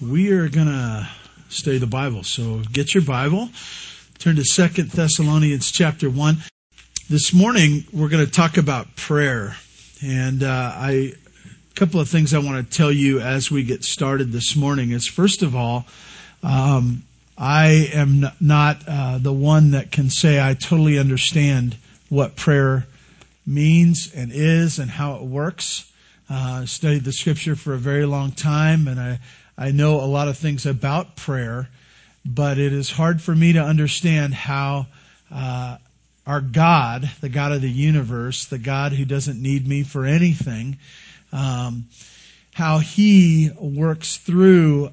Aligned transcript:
we 0.00 0.30
are 0.32 0.48
going 0.48 0.66
to 0.66 1.08
study 1.48 1.78
the 1.78 1.86
Bible. 1.86 2.22
So 2.22 2.60
get 2.72 2.94
your 2.94 3.02
Bible, 3.02 3.48
turn 4.18 4.36
to 4.36 4.44
Second 4.44 4.90
Thessalonians 4.90 5.70
chapter 5.70 6.10
1. 6.10 6.36
This 7.08 7.32
morning, 7.32 7.84
we're 7.92 8.08
going 8.08 8.24
to 8.24 8.30
talk 8.30 8.58
about 8.58 8.94
prayer. 8.96 9.56
And 10.04 10.42
uh, 10.42 10.72
I, 10.74 10.90
a 11.70 11.74
couple 11.74 12.00
of 12.00 12.08
things 12.08 12.34
I 12.34 12.38
want 12.38 12.70
to 12.70 12.76
tell 12.76 12.92
you 12.92 13.20
as 13.20 13.50
we 13.50 13.62
get 13.62 13.84
started 13.84 14.32
this 14.32 14.54
morning 14.54 14.90
is 14.90 15.06
first 15.06 15.42
of 15.42 15.56
all, 15.56 15.86
um, 16.42 17.02
I 17.38 17.90
am 17.92 18.26
not 18.40 18.82
uh, 18.86 19.18
the 19.18 19.32
one 19.32 19.70
that 19.70 19.92
can 19.92 20.10
say 20.10 20.40
I 20.40 20.54
totally 20.54 20.98
understand 20.98 21.76
what 22.10 22.36
prayer 22.36 22.86
means 23.46 24.12
and 24.14 24.30
is 24.32 24.78
and 24.78 24.90
how 24.90 25.16
it 25.16 25.22
works. 25.22 25.90
Uh, 26.28 26.66
studied 26.66 27.04
the 27.04 27.12
scripture 27.12 27.54
for 27.54 27.72
a 27.72 27.78
very 27.78 28.04
long 28.04 28.32
time, 28.32 28.88
and 28.88 28.98
I 28.98 29.20
I 29.58 29.70
know 29.70 30.00
a 30.00 30.06
lot 30.06 30.28
of 30.28 30.36
things 30.36 30.66
about 30.66 31.16
prayer, 31.16 31.68
but 32.24 32.58
it 32.58 32.72
is 32.72 32.90
hard 32.90 33.22
for 33.22 33.34
me 33.34 33.54
to 33.54 33.62
understand 33.62 34.34
how 34.34 34.86
uh, 35.30 35.78
our 36.26 36.42
God, 36.42 37.10
the 37.20 37.30
God 37.30 37.52
of 37.52 37.62
the 37.62 37.70
universe, 37.70 38.46
the 38.46 38.58
God 38.58 38.92
who 38.92 39.04
doesn't 39.04 39.40
need 39.40 39.66
me 39.66 39.82
for 39.82 40.04
anything, 40.04 40.78
um, 41.32 41.86
how 42.52 42.78
He 42.78 43.50
works 43.58 44.18
through 44.18 44.90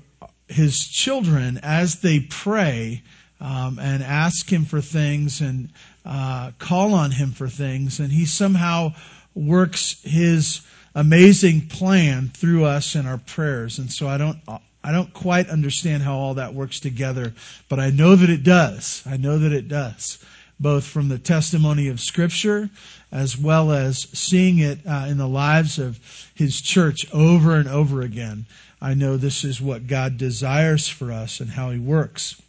His 0.48 0.88
children 0.88 1.60
as 1.62 2.00
they 2.00 2.22
pray 2.22 3.04
um, 3.42 3.80
and 3.80 4.02
ask 4.02 4.50
Him 4.50 4.64
for 4.64 4.80
things 4.80 5.42
and 5.42 5.70
uh, 6.06 6.52
call 6.58 6.94
on 6.94 7.12
Him 7.12 7.32
for 7.32 7.50
things, 7.50 8.00
and 8.00 8.12
He 8.12 8.26
somehow 8.26 8.94
works 9.36 10.02
His 10.04 10.62
amazing 10.96 11.68
plan 11.68 12.30
through 12.34 12.66
us 12.66 12.96
in 12.96 13.06
our 13.06 13.18
prayers. 13.18 13.80
And 13.80 13.92
so 13.92 14.08
I 14.08 14.18
don't, 14.18 14.38
I 14.84 14.92
don't 14.92 15.14
quite 15.14 15.50
understand 15.50 16.04
how 16.04 16.16
all 16.16 16.34
that 16.36 16.54
works 16.54 16.80
together, 16.80 17.34
but 17.70 17.80
I 17.80 17.90
know 17.90 18.16
that 18.16 18.30
it 18.30 18.44
does. 18.44 19.04
I 19.06 19.18
know 19.18 19.40
that 19.40 19.54
it 19.54 19.68
does. 19.68 20.24
Both 20.60 20.86
from 20.86 21.10
the 21.10 21.18
testimony 21.18 21.88
of 21.88 22.00
Scripture 22.00 22.70
as 23.12 23.38
well 23.38 23.72
as 23.72 24.08
seeing 24.14 24.60
it 24.60 24.80
uh, 24.88 25.06
in 25.08 25.18
the 25.18 25.28
lives 25.28 25.80
of 25.80 26.00
His 26.36 26.62
church 26.62 27.06
over 27.14 27.56
and 27.56 27.68
over 27.68 28.02
again. 28.02 28.46
I 28.82 28.94
know 28.94 29.18
this 29.18 29.44
is 29.44 29.62
what 29.62 29.88
God 29.88 30.18
desires 30.18 30.88
for 30.88 31.12
us 31.12 31.40
and 31.40 31.50
how 31.50 31.70
He 31.70 31.80
works. 31.80 32.42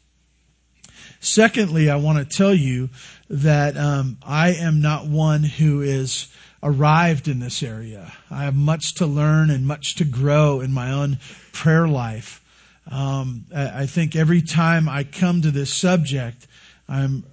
Secondly, 1.24 1.88
I 1.88 1.96
want 1.96 2.18
to 2.18 2.36
tell 2.36 2.52
you 2.52 2.90
that 3.30 3.78
um, 3.78 4.18
I 4.22 4.50
am 4.50 4.82
not 4.82 5.06
one 5.06 5.42
who 5.42 5.80
is 5.80 6.28
arrived 6.62 7.28
in 7.28 7.40
this 7.40 7.62
area. 7.62 8.12
I 8.30 8.44
have 8.44 8.54
much 8.54 8.96
to 8.96 9.06
learn 9.06 9.48
and 9.48 9.66
much 9.66 9.94
to 9.96 10.04
grow 10.04 10.60
in 10.60 10.70
my 10.70 10.92
own 10.92 11.18
prayer 11.52 11.88
life. 11.88 12.42
Um, 12.90 13.46
I 13.56 13.86
think 13.86 14.14
every 14.14 14.42
time 14.42 14.86
I 14.86 15.04
come 15.04 15.40
to 15.42 15.50
this 15.50 15.72
subject, 15.72 16.46
I'm, 16.90 17.24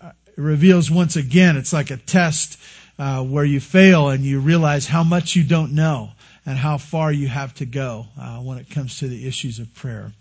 it 0.00 0.14
reveals 0.36 0.88
once 0.88 1.16
again 1.16 1.56
it's 1.56 1.72
like 1.72 1.90
a 1.90 1.96
test 1.96 2.56
uh, 3.00 3.24
where 3.24 3.44
you 3.44 3.58
fail 3.58 4.10
and 4.10 4.22
you 4.22 4.38
realize 4.38 4.86
how 4.86 5.02
much 5.02 5.34
you 5.34 5.42
don't 5.42 5.72
know 5.72 6.10
and 6.46 6.56
how 6.56 6.78
far 6.78 7.10
you 7.10 7.26
have 7.26 7.52
to 7.54 7.66
go 7.66 8.06
uh, 8.16 8.38
when 8.38 8.58
it 8.58 8.70
comes 8.70 9.00
to 9.00 9.08
the 9.08 9.26
issues 9.26 9.58
of 9.58 9.74
prayer. 9.74 10.12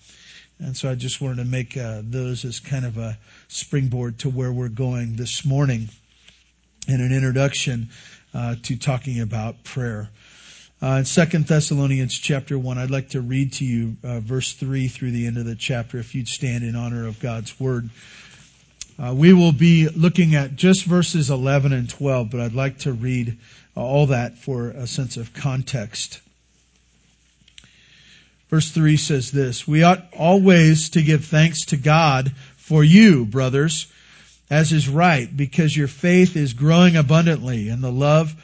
And 0.59 0.75
so 0.75 0.89
I 0.89 0.95
just 0.95 1.21
wanted 1.21 1.37
to 1.37 1.45
make 1.45 1.77
uh, 1.77 2.01
those 2.03 2.43
as 2.43 2.59
kind 2.59 2.85
of 2.85 2.97
a 2.97 3.17
springboard 3.47 4.19
to 4.19 4.29
where 4.29 4.51
we're 4.51 4.67
going 4.67 5.15
this 5.15 5.45
morning 5.45 5.87
in 6.87 6.99
an 6.99 7.13
introduction 7.13 7.89
uh, 8.33 8.55
to 8.63 8.75
talking 8.75 9.21
about 9.21 9.63
prayer. 9.63 10.09
Uh, 10.81 10.97
in 10.99 11.05
Second 11.05 11.45
Thessalonians 11.45 12.17
chapter 12.17 12.59
1, 12.59 12.77
I'd 12.77 12.91
like 12.91 13.09
to 13.09 13.21
read 13.21 13.53
to 13.53 13.65
you 13.65 13.95
uh, 14.03 14.19
verse 14.19 14.53
3 14.53 14.87
through 14.89 15.11
the 15.11 15.27
end 15.27 15.37
of 15.37 15.45
the 15.45 15.55
chapter 15.55 15.97
if 15.97 16.13
you'd 16.13 16.27
stand 16.27 16.63
in 16.63 16.75
honor 16.75 17.07
of 17.07 17.19
God's 17.19 17.57
word. 17.59 17.89
Uh, 18.97 19.13
we 19.15 19.31
will 19.31 19.53
be 19.53 19.87
looking 19.87 20.35
at 20.35 20.57
just 20.57 20.83
verses 20.83 21.29
11 21.29 21.71
and 21.71 21.89
12, 21.89 22.29
but 22.29 22.41
I'd 22.41 22.53
like 22.53 22.79
to 22.79 22.91
read 22.91 23.37
all 23.75 24.07
that 24.07 24.37
for 24.37 24.69
a 24.69 24.87
sense 24.87 25.15
of 25.15 25.33
context. 25.33 26.19
Verse 28.49 28.71
3 28.71 28.97
says 28.97 29.31
this, 29.31 29.67
We 29.67 29.83
ought 29.83 30.11
always 30.13 30.89
to 30.91 31.03
give 31.03 31.25
thanks 31.25 31.65
to 31.65 31.77
God 31.77 32.33
for 32.57 32.83
you, 32.83 33.25
brothers, 33.25 33.87
as 34.49 34.71
is 34.71 34.89
right, 34.89 35.35
because 35.35 35.77
your 35.77 35.87
faith 35.87 36.35
is 36.35 36.53
growing 36.53 36.95
abundantly, 36.95 37.69
and 37.69 37.83
the 37.83 37.91
love 37.91 38.35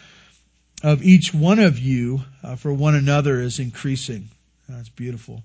of 0.84 1.04
each 1.04 1.34
one 1.34 1.58
of 1.60 1.80
you 1.80 2.22
uh, 2.44 2.56
for 2.56 2.72
one 2.72 2.94
another 2.94 3.42
is 3.42 3.58
increasing. 3.58 4.30
That's 4.70 4.90
beautiful. 4.90 5.42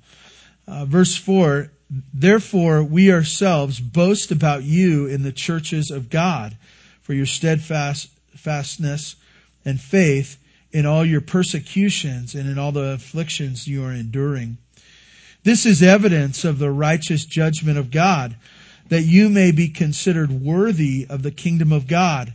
Uh, 0.69 0.85
verse 0.85 1.17
4 1.17 1.71
Therefore, 2.15 2.85
we 2.85 3.13
ourselves 3.13 3.81
boast 3.81 4.31
about 4.31 4.63
you 4.63 5.07
in 5.07 5.25
the 5.25 5.33
churches 5.33 5.91
of 5.91 6.09
God 6.09 6.57
for 7.03 7.15
your 7.15 7.27
steadfastness 7.27 9.17
and 9.65 9.81
faith 9.81 10.37
in 10.73 10.87
all 10.87 11.05
your 11.05 11.21
persecutions 11.21 12.35
and 12.35 12.49
in 12.49 12.59
all 12.59 12.73
the 12.73 12.93
afflictions 12.93 13.67
you 13.67 13.85
are 13.85 13.93
enduring. 13.93 14.59
This 15.43 15.67
is 15.67 15.83
evidence 15.83 16.45
of 16.45 16.59
the 16.59 16.71
righteous 16.71 17.25
judgment 17.25 17.79
of 17.79 17.91
God 17.91 18.37
that 18.91 19.03
you 19.03 19.29
may 19.29 19.53
be 19.53 19.69
considered 19.69 20.31
worthy 20.31 21.07
of 21.09 21.23
the 21.23 21.31
kingdom 21.31 21.73
of 21.73 21.87
God, 21.87 22.35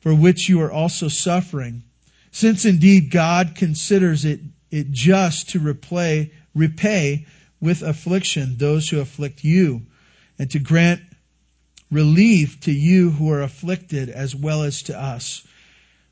for 0.00 0.14
which 0.14 0.48
you 0.48 0.62
are 0.62 0.70
also 0.70 1.08
suffering. 1.08 1.82
Since 2.30 2.64
indeed 2.64 3.10
God 3.10 3.54
considers 3.56 4.24
it, 4.24 4.40
it 4.70 4.90
just 4.92 5.50
to 5.50 5.58
repay, 5.58 6.32
repay 6.54 7.26
with 7.60 7.82
affliction 7.82 8.56
those 8.58 8.88
who 8.88 9.00
afflict 9.00 9.42
you, 9.42 9.82
and 10.38 10.48
to 10.52 10.60
grant 10.60 11.00
relief 11.90 12.60
to 12.60 12.72
you 12.72 13.10
who 13.10 13.32
are 13.32 13.42
afflicted 13.42 14.08
as 14.08 14.36
well 14.36 14.62
as 14.62 14.82
to 14.82 14.98
us. 14.98 15.44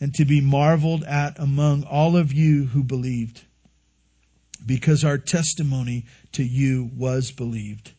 and 0.00 0.14
to 0.14 0.24
be 0.24 0.40
marveled 0.40 1.04
at 1.04 1.38
among 1.38 1.84
all 1.84 2.16
of 2.16 2.32
you 2.32 2.66
who 2.66 2.82
believed 2.82 3.42
because 4.64 5.04
our 5.04 5.18
testimony 5.18 6.04
to 6.32 6.42
you 6.42 6.90
was 6.96 7.30
believed. 7.30 7.92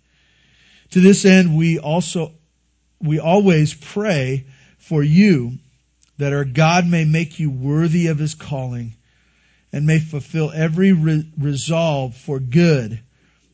To 0.92 1.00
this 1.02 1.26
end, 1.26 1.58
we 1.58 1.80
also 1.80 2.34
we 3.02 3.20
always 3.20 3.74
pray 3.74 4.46
for 4.78 5.02
you 5.02 5.54
that 6.18 6.34
our 6.34 6.46
God 6.46 6.86
may 6.86 7.06
make 7.06 7.40
you 7.40 7.50
worthy 7.50 8.08
of 8.08 8.20
his 8.20 8.36
calling 8.36 8.96
and 9.72 9.86
may 9.86 10.00
fulfill 10.00 10.52
every 10.52 10.92
re- 10.92 11.30
resolve 11.38 12.16
for 12.16 12.40
good 12.40 13.00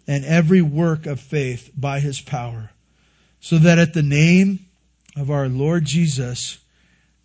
and 0.08 0.26
every 0.26 0.62
work 0.62 1.06
of 1.06 1.20
faith 1.20 1.70
by 1.76 2.00
his 2.00 2.22
power, 2.22 2.72
so 3.40 3.58
that 3.58 3.80
at 3.80 3.94
the 3.94 4.04
name 4.04 4.66
of 5.16 5.30
our 5.30 5.48
Lord 5.48 5.86
Jesus 5.86 6.58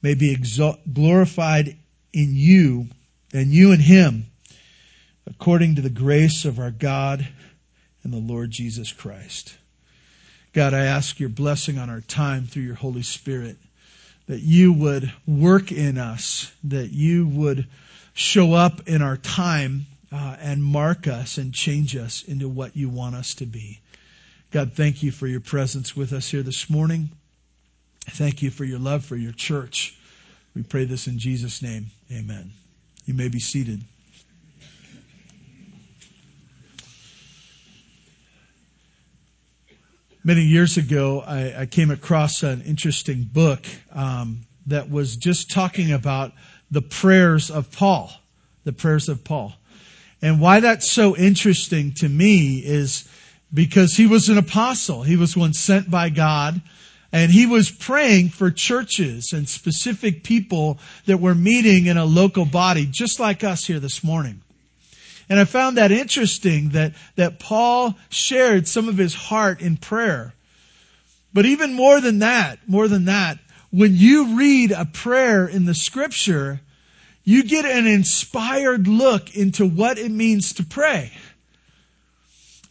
may 0.03 0.15
be 0.15 0.33
exalt- 0.33 0.81
glorified 0.93 1.77
in 2.13 2.35
you 2.35 2.89
and 3.33 3.49
you 3.49 3.73
in 3.73 3.81
him, 3.81 4.27
according 5.27 5.77
to 5.77 5.83
the 5.83 5.91
grace 5.91 6.45
of 6.45 6.59
our 6.59 6.71
God 6.71 7.27
and 8.03 8.13
the 8.13 8.19
Lord 8.19 8.51
Jesus 8.51 8.93
Christ. 8.93 9.57
God, 10.53 10.75
I 10.75 10.87
ask 10.87 11.21
your 11.21 11.29
blessing 11.29 11.79
on 11.79 11.91
our 11.91 12.01
time 12.01 12.47
through 12.47 12.65
your 12.65 12.75
Holy 12.75 13.03
Spirit, 13.03 13.57
that 14.27 14.41
you 14.41 14.73
would 14.73 15.13
work 15.27 15.71
in 15.71 15.99
us, 15.99 16.51
that 16.65 16.91
you 16.91 17.27
would 17.29 17.69
show 18.15 18.55
up 18.55 18.89
in 18.89 19.03
our 19.03 19.17
time 19.17 19.87
uh, 20.13 20.37
and 20.41 20.63
mark 20.63 21.07
us 21.07 21.39
and 21.39 21.55
change 21.55 21.95
us 21.95 22.25
into 22.25 22.49
what 22.49 22.77
you 22.77 22.89
want 22.89 23.15
us 23.15 23.35
to 23.35 23.47
be. 23.47 23.81
God, 24.51 24.73
thank 24.73 25.03
you 25.05 25.13
for 25.13 25.29
your 25.29 25.41
presence 25.41 25.95
with 25.95 26.13
us 26.13 26.29
here 26.29 26.43
this 26.43 26.69
morning. 26.69 27.11
Thank 28.07 28.43
you 28.43 28.51
for 28.51 28.65
your 28.65 28.79
love 28.79 29.05
for 29.05 29.17
your 29.17 29.33
church. 29.33 29.97
We 30.55 30.63
pray 30.63 30.85
this 30.85 31.07
in 31.07 31.19
Jesus' 31.19 31.63
name. 31.63 31.87
Amen. 32.13 32.51
You 33.05 33.15
may 33.15 33.29
be 33.29 33.39
seated. 33.39 33.83
Many 40.23 40.43
years 40.43 40.77
ago, 40.77 41.23
I, 41.27 41.63
I 41.63 41.67
came 41.67 41.91
across 41.91 42.43
an 42.43 42.63
interesting 42.63 43.23
book 43.23 43.65
um, 43.93 44.41
that 44.67 44.91
was 44.91 45.17
just 45.17 45.51
talking 45.51 45.93
about 45.93 46.33
the 46.71 46.83
prayers 46.83 47.51
of 47.51 47.73
Paul, 47.73 48.13
the 48.65 48.73
prayers 48.73 49.09
of 49.09 49.25
Paul. 49.25 49.55
And 50.21 50.41
why 50.41 50.61
that's 50.61 50.91
so 50.91 51.17
interesting 51.17 51.95
to 51.95 52.09
me 52.09 52.59
is 52.59 53.09
because 53.53 53.97
he 53.97 54.07
was 54.07 54.29
an 54.29 54.37
apostle. 54.37 55.03
He 55.03 55.17
was 55.17 55.37
one 55.37 55.55
sent 55.55 55.91
by 55.91 56.11
God. 56.11 56.61
And 57.13 57.33
he 57.33 57.47
was 57.47 57.71
praying 57.71 58.29
for 58.29 58.51
churches 58.51 59.33
and 59.33 59.49
specific 59.49 60.23
people 60.23 60.79
that 61.07 61.19
were 61.19 61.35
meeting 61.35 61.87
in 61.87 61.97
a 61.97 62.05
local 62.05 62.45
body, 62.45 62.87
just 62.87 63.19
like 63.19 63.43
us 63.43 63.65
here 63.65 63.81
this 63.81 64.05
morning. 64.05 64.43
And 65.29 65.39
I 65.39 65.45
found 65.45 65.77
that 65.77 65.93
interesting 65.93 66.71
that, 66.71 66.95
that 67.17 67.39
Paul 67.39 67.97
shared 68.09 68.69
some 68.69 68.89
of 68.89 68.97
his 68.97 69.15
heart 69.15 69.61
in 69.61 69.77
prayer. 69.77 70.35
But 71.33 71.47
even 71.47 71.75
more 71.75 72.01
than 72.01 72.21
that, 72.21 72.59
more 72.69 72.89
than 72.89 73.05
that, 73.07 73.39
when 73.71 73.95
you 73.95 74.37
read 74.37 74.73
a 74.73 74.85
prayer 74.85 75.47
in 75.47 75.65
the 75.65 75.75
scripture, 75.75 76.61
you 77.23 77.45
get 77.45 77.65
an 77.65 77.87
inspired 77.87 78.89
look 78.89 79.37
into 79.37 79.67
what 79.67 79.99
it 79.99 80.11
means 80.11 80.55
to 80.55 80.65
pray. 80.65 81.13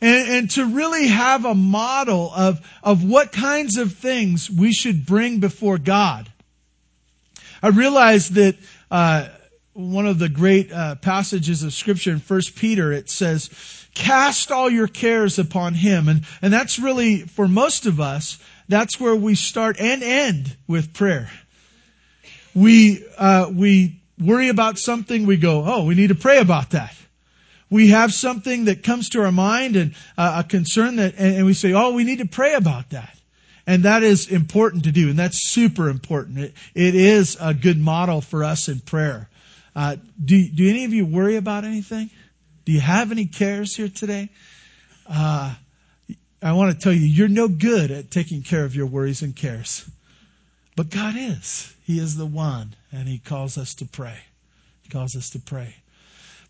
And, 0.02 0.30
and, 0.30 0.52
to 0.52 0.66
really 0.66 1.08
have 1.08 1.44
a 1.44 1.54
model 1.54 2.32
of, 2.34 2.66
of 2.82 3.04
what 3.04 3.34
kinds 3.34 3.78
of 3.78 3.94
things 3.94 4.50
we 4.50 4.72
should 4.72 5.06
bring 5.06 5.40
before 5.42 5.78
God. 5.78 6.32
I 7.62 7.68
realize 7.68 8.30
that 8.30 8.56
uh, 8.90 9.28
one 9.74 10.08
of 10.08 10.20
the 10.20 10.30
great 10.30 10.72
uh, 10.72 10.96
passages 10.96 11.64
of 11.64 11.74
Scripture 11.74 12.12
in 12.12 12.20
First 12.20 12.56
Peter, 12.56 12.92
it 12.92 13.10
says, 13.10 13.50
"Cast 13.94 14.52
all 14.52 14.70
your 14.70 14.88
cares 14.88 15.40
upon 15.40 15.74
Him," 15.74 16.08
and 16.08 16.26
and 16.42 16.52
that's 16.52 16.80
really 16.80 17.20
for 17.20 17.48
most 17.48 17.86
of 17.86 18.00
us, 18.00 18.40
that's 18.68 19.00
where 19.00 19.16
we 19.16 19.36
start 19.36 19.80
and 19.80 20.04
end 20.04 20.56
with 20.68 20.94
prayer. 20.94 21.30
We 22.54 23.06
uh, 23.18 23.50
we 23.54 24.02
worry 24.20 24.50
about 24.50 24.78
something, 24.80 25.26
we 25.26 25.38
go, 25.38 25.64
"Oh, 25.66 25.86
we 25.86 25.96
need 25.96 26.08
to 26.08 26.16
pray 26.16 26.40
about 26.40 26.72
that." 26.72 26.96
We 27.70 27.90
have 27.90 28.14
something 28.14 28.66
that 28.66 28.84
comes 28.84 29.10
to 29.10 29.22
our 29.22 29.32
mind 29.32 29.76
and 29.76 29.96
uh, 30.18 30.44
a 30.44 30.48
concern 30.48 30.96
that, 30.98 31.16
and, 31.18 31.46
we 31.46 31.54
say, 31.54 31.74
oh, 31.74 31.94
we 31.94 32.04
need 32.04 32.20
to 32.20 32.26
pray 32.26 32.56
about 32.56 32.90
that. 32.92 33.16
And 33.68 33.84
that 33.84 34.02
is 34.02 34.28
important 34.28 34.86
to 34.86 34.92
do, 34.92 35.10
and 35.10 35.20
that's 35.20 35.48
super 35.48 35.90
important. 35.90 36.40
It, 36.40 36.54
it 36.74 36.96
is 36.96 37.38
a 37.40 37.54
good 37.54 37.78
model 37.78 38.22
for 38.22 38.44
us 38.44 38.68
in 38.68 38.80
prayer. 38.80 39.30
Uh, 39.76 39.98
do, 40.24 40.50
do 40.50 40.68
any 40.68 40.86
of 40.86 40.94
you 40.94 41.06
worry 41.06 41.36
about 41.36 41.64
anything? 41.64 42.10
Do 42.66 42.72
you 42.72 42.80
have 42.80 43.12
any 43.12 43.26
cares 43.26 43.76
here 43.76 43.90
today? 43.90 44.30
Uh, 45.08 45.54
I 46.42 46.54
want 46.54 46.74
to 46.74 46.84
tell 46.84 46.94
you, 46.94 47.06
you're 47.06 47.28
no 47.28 47.48
good 47.48 47.92
at 47.92 48.10
taking 48.10 48.42
care 48.42 48.64
of 48.64 48.76
your 48.76 48.88
worries 48.88 49.22
and 49.22 49.36
cares. 49.36 49.88
But 50.76 50.90
God 50.90 51.16
is. 51.18 51.74
He 51.84 52.00
is 52.00 52.16
the 52.16 52.26
one, 52.26 52.76
and 52.92 53.08
He 53.08 53.20
calls 53.20 53.58
us 53.58 53.76
to 53.76 53.86
pray. 53.86 54.18
He 54.82 54.90
calls 54.90 55.16
us 55.16 55.32
to 55.32 55.40
pray. 55.40 55.76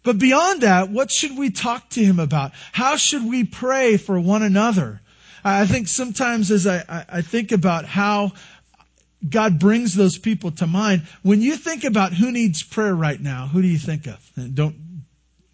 But 0.03 0.17
beyond 0.17 0.61
that, 0.61 0.89
what 0.89 1.11
should 1.11 1.37
we 1.37 1.49
talk 1.49 1.89
to 1.89 2.03
him 2.03 2.19
about? 2.19 2.51
How 2.71 2.95
should 2.95 3.25
we 3.25 3.43
pray 3.43 3.97
for 3.97 4.19
one 4.19 4.43
another? 4.43 5.01
I 5.43 5.65
think 5.65 5.87
sometimes 5.87 6.51
as 6.51 6.67
I, 6.67 7.05
I 7.09 7.21
think 7.21 7.51
about 7.51 7.85
how 7.85 8.33
God 9.27 9.59
brings 9.59 9.95
those 9.95 10.17
people 10.17 10.51
to 10.51 10.67
mind, 10.67 11.03
when 11.23 11.41
you 11.41 11.57
think 11.57 11.83
about 11.83 12.13
who 12.13 12.31
needs 12.31 12.63
prayer 12.63 12.95
right 12.95 13.19
now, 13.19 13.47
who 13.47 13.61
do 13.61 13.67
you 13.67 13.77
think 13.77 14.07
of? 14.07 14.31
And 14.35 14.55
don't 14.55 14.75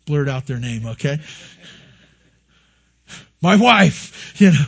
blurt 0.06 0.30
out 0.30 0.45
their 0.45 0.59
name, 0.59 0.86
okay? 0.86 1.19
My 3.41 3.56
wife, 3.56 4.39
you 4.39 4.51
know. 4.51 4.65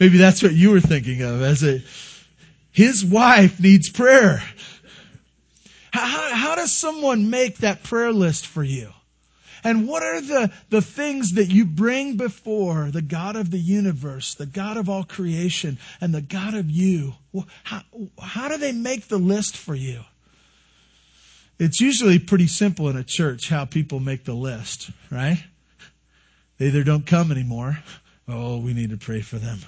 Maybe 0.00 0.18
that's 0.18 0.42
what 0.42 0.52
you 0.52 0.70
were 0.70 0.80
thinking 0.80 1.22
of 1.22 1.42
as 1.42 1.64
a, 1.64 1.82
his 2.70 3.04
wife 3.04 3.58
needs 3.58 3.90
prayer. 3.90 4.42
How, 5.92 6.34
how 6.34 6.54
does 6.54 6.76
someone 6.76 7.30
make 7.30 7.58
that 7.58 7.82
prayer 7.82 8.12
list 8.12 8.46
for 8.46 8.62
you? 8.62 8.92
And 9.64 9.88
what 9.88 10.02
are 10.02 10.20
the, 10.20 10.52
the 10.70 10.82
things 10.82 11.32
that 11.32 11.46
you 11.46 11.64
bring 11.64 12.16
before 12.16 12.90
the 12.90 13.02
God 13.02 13.36
of 13.36 13.50
the 13.50 13.58
universe, 13.58 14.34
the 14.34 14.46
God 14.46 14.76
of 14.76 14.88
all 14.88 15.04
creation, 15.04 15.78
and 16.00 16.14
the 16.14 16.20
God 16.20 16.54
of 16.54 16.70
you? 16.70 17.14
How, 17.64 17.82
how 18.20 18.48
do 18.48 18.56
they 18.56 18.72
make 18.72 19.08
the 19.08 19.18
list 19.18 19.56
for 19.56 19.74
you? 19.74 20.00
It's 21.58 21.80
usually 21.80 22.20
pretty 22.20 22.46
simple 22.46 22.88
in 22.88 22.96
a 22.96 23.02
church 23.02 23.48
how 23.48 23.64
people 23.64 23.98
make 23.98 24.24
the 24.24 24.34
list, 24.34 24.90
right? 25.10 25.42
They 26.58 26.66
either 26.66 26.84
don't 26.84 27.06
come 27.06 27.32
anymore. 27.32 27.78
Oh, 28.28 28.58
we 28.58 28.74
need 28.74 28.90
to 28.90 28.96
pray 28.96 29.22
for 29.22 29.38
them. 29.38 29.58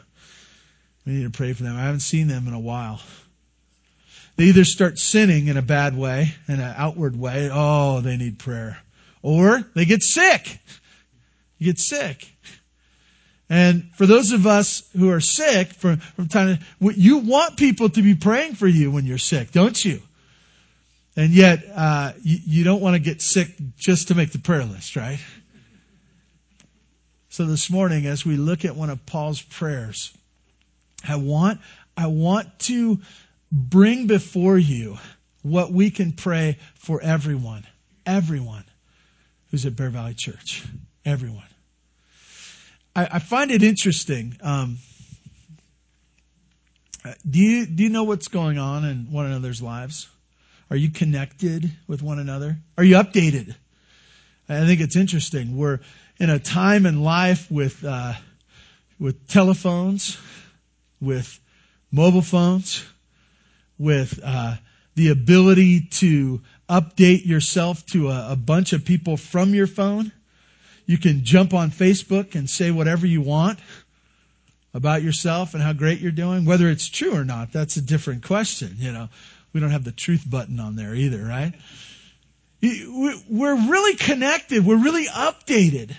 We 1.04 1.14
need 1.14 1.24
to 1.24 1.30
pray 1.30 1.52
for 1.52 1.64
them. 1.64 1.76
I 1.76 1.82
haven't 1.82 2.00
seen 2.00 2.28
them 2.28 2.46
in 2.46 2.54
a 2.54 2.60
while. 2.60 3.00
They 4.40 4.46
either 4.46 4.64
start 4.64 4.98
sinning 4.98 5.48
in 5.48 5.58
a 5.58 5.62
bad 5.62 5.94
way, 5.94 6.32
in 6.48 6.54
an 6.54 6.74
outward 6.74 7.14
way. 7.14 7.50
Oh, 7.52 8.00
they 8.00 8.16
need 8.16 8.38
prayer. 8.38 8.78
Or 9.20 9.62
they 9.74 9.84
get 9.84 10.02
sick. 10.02 10.60
You 11.58 11.66
get 11.66 11.78
sick. 11.78 12.26
And 13.50 13.90
for 13.96 14.06
those 14.06 14.32
of 14.32 14.46
us 14.46 14.82
who 14.96 15.10
are 15.10 15.20
sick 15.20 15.74
from, 15.74 15.98
from 15.98 16.28
time 16.28 16.56
to, 16.56 16.94
you 16.94 17.18
want 17.18 17.58
people 17.58 17.90
to 17.90 18.00
be 18.00 18.14
praying 18.14 18.54
for 18.54 18.66
you 18.66 18.90
when 18.90 19.04
you're 19.04 19.18
sick, 19.18 19.52
don't 19.52 19.84
you? 19.84 20.00
And 21.16 21.32
yet, 21.32 21.62
uh, 21.74 22.12
you, 22.22 22.38
you 22.46 22.64
don't 22.64 22.80
want 22.80 22.94
to 22.94 22.98
get 22.98 23.20
sick 23.20 23.48
just 23.76 24.08
to 24.08 24.14
make 24.14 24.32
the 24.32 24.38
prayer 24.38 24.64
list, 24.64 24.96
right? 24.96 25.20
So 27.28 27.44
this 27.44 27.68
morning, 27.68 28.06
as 28.06 28.24
we 28.24 28.38
look 28.38 28.64
at 28.64 28.74
one 28.74 28.88
of 28.88 29.04
Paul's 29.04 29.42
prayers, 29.42 30.14
I 31.06 31.16
want, 31.16 31.60
I 31.94 32.06
want 32.06 32.58
to 32.60 33.00
bring 33.50 34.06
before 34.06 34.58
you 34.58 34.98
what 35.42 35.72
we 35.72 35.90
can 35.90 36.12
pray 36.12 36.58
for 36.74 37.00
everyone. 37.00 37.66
Everyone 38.06 38.64
who's 39.50 39.66
at 39.66 39.76
Bear 39.76 39.90
Valley 39.90 40.14
Church. 40.14 40.64
Everyone. 41.04 41.42
I, 42.94 43.08
I 43.12 43.18
find 43.18 43.50
it 43.50 43.62
interesting. 43.62 44.36
Um, 44.42 44.78
do 47.28 47.38
you 47.38 47.66
do 47.66 47.82
you 47.82 47.88
know 47.88 48.04
what's 48.04 48.28
going 48.28 48.58
on 48.58 48.84
in 48.84 49.10
one 49.10 49.26
another's 49.26 49.62
lives? 49.62 50.08
Are 50.70 50.76
you 50.76 50.90
connected 50.90 51.70
with 51.88 52.02
one 52.02 52.18
another? 52.18 52.58
Are 52.76 52.84
you 52.84 52.96
updated? 52.96 53.54
I 54.48 54.66
think 54.66 54.80
it's 54.80 54.96
interesting. 54.96 55.56
We're 55.56 55.80
in 56.18 56.28
a 56.28 56.38
time 56.38 56.86
in 56.86 57.02
life 57.02 57.50
with 57.50 57.84
uh, 57.84 58.14
with 58.98 59.26
telephones, 59.28 60.18
with 61.00 61.40
mobile 61.90 62.22
phones, 62.22 62.84
with 63.80 64.20
uh, 64.22 64.56
the 64.94 65.08
ability 65.08 65.80
to 65.80 66.42
update 66.68 67.24
yourself 67.24 67.84
to 67.86 68.10
a, 68.10 68.32
a 68.32 68.36
bunch 68.36 68.74
of 68.74 68.84
people 68.84 69.16
from 69.16 69.54
your 69.54 69.66
phone. 69.66 70.12
You 70.84 70.98
can 70.98 71.24
jump 71.24 71.54
on 71.54 71.70
Facebook 71.70 72.34
and 72.34 72.48
say 72.48 72.70
whatever 72.70 73.06
you 73.06 73.22
want 73.22 73.58
about 74.74 75.02
yourself 75.02 75.54
and 75.54 75.62
how 75.62 75.72
great 75.72 76.00
you're 76.00 76.12
doing. 76.12 76.44
Whether 76.44 76.68
it's 76.68 76.88
true 76.88 77.16
or 77.16 77.24
not, 77.24 77.52
that's 77.52 77.76
a 77.76 77.80
different 77.80 78.24
question. 78.24 78.76
You 78.76 78.92
know, 78.92 79.08
we 79.54 79.60
don't 79.60 79.70
have 79.70 79.84
the 79.84 79.92
truth 79.92 80.24
button 80.28 80.60
on 80.60 80.76
there 80.76 80.94
either, 80.94 81.24
right? 81.24 81.54
We're 82.62 83.70
really 83.70 83.96
connected. 83.96 84.66
We're 84.66 84.82
really 84.82 85.06
updated. 85.06 85.96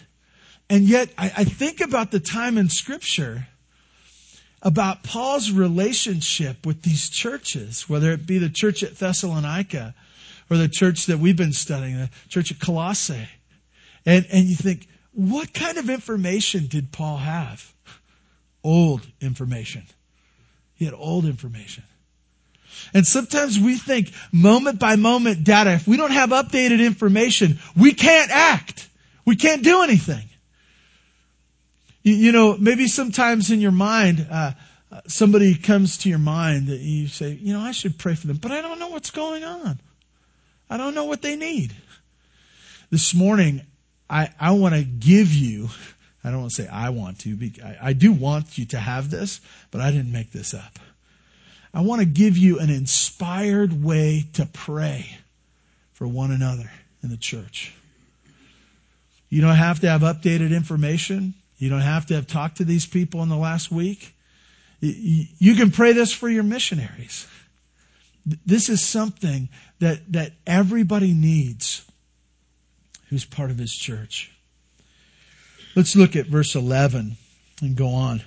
And 0.70 0.84
yet, 0.84 1.10
I 1.18 1.44
think 1.46 1.82
about 1.82 2.12
the 2.12 2.20
time 2.20 2.60
in 2.60 2.70
Scripture 2.70 3.48
about 4.62 5.04
Paul's 5.04 5.52
relationship 5.52 6.66
with 6.66 6.84
these 6.84 7.10
churches, 7.10 7.90
whether 7.90 8.12
it 8.12 8.28
be 8.28 8.38
the 8.38 8.50
church 8.50 8.84
at 8.84 8.98
Thessalonica 8.98 9.96
or 10.50 10.58
the 10.58 10.68
church 10.68 11.08
that 11.08 11.18
we've 11.18 11.38
been 11.38 11.54
studying, 11.54 11.98
the 11.98 12.10
church 12.30 12.52
at 12.52 12.60
Colossae. 12.60 13.28
And, 14.06 14.28
and 14.32 14.46
you 14.46 14.56
think, 14.56 14.88
what 15.14 15.54
kind 15.54 15.78
of 15.78 15.90
information 15.90 16.68
did 16.68 16.92
Paul 16.92 17.18
have? 17.18 17.72
Old 18.64 19.06
information. 19.20 19.84
He 20.76 20.86
had 20.86 20.94
old 20.94 21.26
information. 21.26 21.84
And 22.94 23.06
sometimes 23.06 23.60
we 23.60 23.78
think 23.78 24.12
moment 24.32 24.80
by 24.80 24.96
moment 24.96 25.44
data, 25.44 25.74
if 25.74 25.88
we 25.88 25.98
don't 25.98 26.12
have 26.12 26.30
updated 26.30 26.84
information, 26.84 27.60
we 27.76 27.94
can't 27.94 28.32
act. 28.32 28.90
We 29.26 29.36
can't 29.36 29.64
do 29.64 29.84
anything. 29.84 30.24
You, 32.04 32.14
you 32.14 32.32
know, 32.32 32.58
maybe 32.58 32.88
sometimes 32.88 33.52
in 33.52 33.62
your 33.62 33.72
mind, 33.72 34.28
uh, 34.30 34.54
somebody 35.08 35.56
comes 35.56 36.00
to 36.00 36.10
your 36.10 36.20
mind 36.20 36.68
that 36.68 36.80
you 36.80 37.08
say, 37.08 37.32
you 37.42 37.54
know, 37.54 37.62
I 37.62 37.72
should 37.72 37.98
pray 37.98 38.16
for 38.16 38.28
them, 38.28 38.38
but 38.38 38.52
I 38.52 38.62
don't 38.62 38.80
know 38.80 38.90
what's 38.90 39.12
going 39.12 39.44
on. 39.44 39.80
I 40.70 40.78
don't 40.78 40.96
know 40.96 41.06
what 41.06 41.22
they 41.22 41.36
need. 41.36 41.74
This 42.90 43.14
morning, 43.14 43.62
I, 44.10 44.30
I 44.40 44.52
want 44.52 44.76
to 44.76 44.84
give 44.84 45.34
you, 45.34 45.70
I 46.24 46.32
don't 46.32 46.42
want 46.42 46.52
to 46.52 46.64
say 46.64 46.68
I 46.68 46.90
want 46.90 47.20
to, 47.20 47.38
I, 47.64 47.90
I 47.90 47.94
do 47.94 48.12
want 48.12 48.58
you 48.58 48.66
to 48.68 48.78
have 48.78 49.10
this, 49.10 49.40
but 49.70 49.82
I 49.82 49.92
didn't 49.92 50.12
make 50.12 50.32
this 50.32 50.54
up. 50.54 50.80
I 51.74 51.82
want 51.82 52.02
to 52.02 52.06
give 52.06 52.38
you 52.38 52.60
an 52.60 52.70
inspired 52.70 53.84
way 53.84 54.26
to 54.34 54.46
pray 54.46 55.10
for 55.94 56.06
one 56.06 56.32
another 56.32 56.70
in 57.02 57.10
the 57.10 57.18
church. 57.18 57.74
You 59.30 59.42
don't 59.42 59.56
have 59.56 59.80
to 59.82 59.90
have 59.90 60.02
updated 60.02 60.54
information. 60.54 61.34
You 61.62 61.70
don't 61.70 61.82
have 61.82 62.08
to 62.08 62.16
have 62.16 62.26
talked 62.26 62.58
to 62.58 62.64
these 62.64 62.88
people 62.88 63.22
in 63.22 63.30
the 63.30 63.38
last 63.38 63.72
week. 63.72 64.16
You 64.80 65.54
can 65.54 65.70
pray 65.70 65.94
this 65.94 66.12
for 66.12 66.28
your 66.28 66.42
missionaries. 66.42 67.28
This 68.48 68.68
is 68.68 68.84
something 68.84 69.48
that, 69.78 70.12
that 70.12 70.34
everybody 70.48 71.14
needs 71.14 71.86
who's 73.10 73.26
part 73.26 73.52
of 73.52 73.60
his 73.60 73.76
church. 73.76 74.32
Let's 75.76 75.96
look 75.96 76.16
at 76.16 76.26
verse 76.26 76.56
11 76.56 77.16
and 77.62 77.76
go 77.76 77.90
on. 77.90 78.24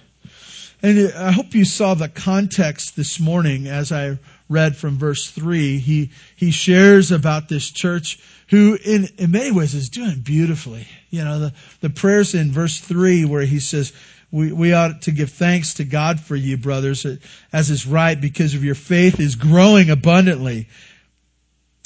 And 0.84 1.14
I 1.14 1.32
hope 1.32 1.54
you 1.54 1.64
saw 1.64 1.94
the 1.94 2.10
context 2.10 2.94
this 2.94 3.18
morning 3.18 3.68
as 3.68 3.90
I 3.90 4.18
read 4.50 4.76
from 4.76 4.98
verse 4.98 5.30
3. 5.30 5.78
He, 5.78 6.10
he 6.36 6.50
shares 6.50 7.10
about 7.10 7.48
this 7.48 7.70
church 7.70 8.20
who 8.50 8.76
in, 8.84 9.08
in 9.16 9.30
many 9.30 9.50
ways 9.50 9.72
is 9.72 9.88
doing 9.88 10.20
beautifully. 10.20 10.86
You 11.08 11.24
know, 11.24 11.38
the, 11.38 11.54
the 11.80 11.88
prayers 11.88 12.34
in 12.34 12.52
verse 12.52 12.80
3 12.80 13.24
where 13.24 13.46
he 13.46 13.60
says, 13.60 13.94
we, 14.30 14.52
we 14.52 14.74
ought 14.74 15.00
to 15.02 15.10
give 15.10 15.30
thanks 15.30 15.72
to 15.74 15.84
God 15.84 16.20
for 16.20 16.36
you, 16.36 16.58
brothers, 16.58 17.06
as 17.50 17.70
is 17.70 17.86
right, 17.86 18.20
because 18.20 18.54
of 18.54 18.62
your 18.62 18.74
faith 18.74 19.20
is 19.20 19.36
growing 19.36 19.88
abundantly. 19.88 20.68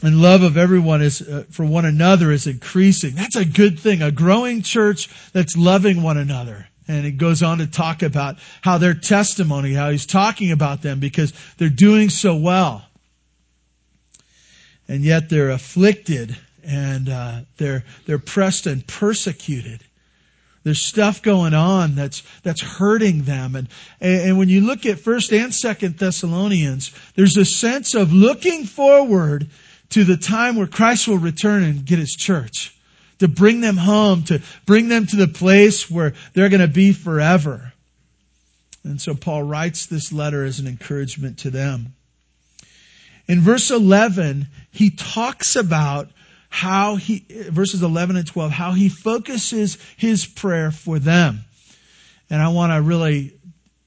And 0.02 0.20
love 0.20 0.42
of 0.42 0.56
everyone 0.56 1.02
is, 1.02 1.22
uh, 1.22 1.44
for 1.50 1.64
one 1.64 1.84
another 1.84 2.32
is 2.32 2.48
increasing. 2.48 3.14
That's 3.14 3.36
a 3.36 3.44
good 3.44 3.78
thing. 3.78 4.02
A 4.02 4.10
growing 4.10 4.62
church 4.62 5.08
that's 5.32 5.56
loving 5.56 6.02
one 6.02 6.16
another. 6.16 6.66
And 6.88 7.06
it 7.06 7.12
goes 7.12 7.42
on 7.42 7.58
to 7.58 7.66
talk 7.66 8.02
about 8.02 8.38
how 8.62 8.78
their 8.78 8.94
testimony, 8.94 9.74
how 9.74 9.90
he's 9.90 10.06
talking 10.06 10.50
about 10.50 10.82
them 10.82 11.00
because 11.00 11.32
they're 11.58 11.68
doing 11.68 12.08
so 12.08 12.34
well. 12.34 12.84
And 14.88 15.02
yet 15.02 15.28
they're 15.28 15.50
afflicted 15.50 16.36
and 16.68 17.08
uh, 17.08 17.40
they're 17.56 17.84
they're 18.06 18.18
pressed 18.18 18.66
and 18.66 18.86
persecuted. 18.86 19.82
There's 20.64 20.82
stuff 20.82 21.22
going 21.22 21.54
on 21.54 21.94
that's 21.94 22.22
that's 22.42 22.60
hurting 22.60 23.22
them, 23.22 23.56
and 23.56 23.68
and 24.00 24.36
when 24.36 24.50
you 24.50 24.60
look 24.60 24.84
at 24.84 25.00
First 25.00 25.32
and 25.32 25.54
Second 25.54 25.96
Thessalonians, 25.96 26.92
there's 27.16 27.36
a 27.36 27.44
sense 27.44 27.94
of 27.94 28.12
looking 28.12 28.64
forward 28.64 29.48
to 29.90 30.04
the 30.04 30.18
time 30.18 30.56
where 30.56 30.66
Christ 30.66 31.08
will 31.08 31.18
return 31.18 31.62
and 31.62 31.86
get 31.86 31.98
His 31.98 32.14
church, 32.14 32.76
to 33.18 33.28
bring 33.28 33.60
them 33.60 33.76
home, 33.76 34.22
to 34.24 34.40
bring 34.66 34.88
them 34.88 35.06
to 35.06 35.16
the 35.16 35.28
place 35.28 35.90
where 35.90 36.14
they're 36.34 36.48
going 36.48 36.60
to 36.60 36.68
be 36.68 36.92
forever. 36.92 37.72
And 38.84 39.00
so 39.00 39.14
Paul 39.14 39.42
writes 39.42 39.86
this 39.86 40.12
letter 40.12 40.44
as 40.44 40.60
an 40.60 40.66
encouragement 40.66 41.38
to 41.40 41.50
them. 41.50 41.94
In 43.26 43.40
verse 43.40 43.70
11, 43.70 44.46
he 44.70 44.90
talks 44.90 45.56
about 45.56 46.08
how 46.48 46.96
he, 46.96 47.24
verses 47.28 47.82
11 47.82 48.16
and 48.16 48.26
12, 48.26 48.50
how 48.50 48.72
he 48.72 48.88
focuses 48.88 49.76
his 49.96 50.24
prayer 50.24 50.70
for 50.70 50.98
them. 50.98 51.44
And 52.30 52.40
I 52.40 52.48
want 52.48 52.72
to 52.72 52.80
really 52.80 53.34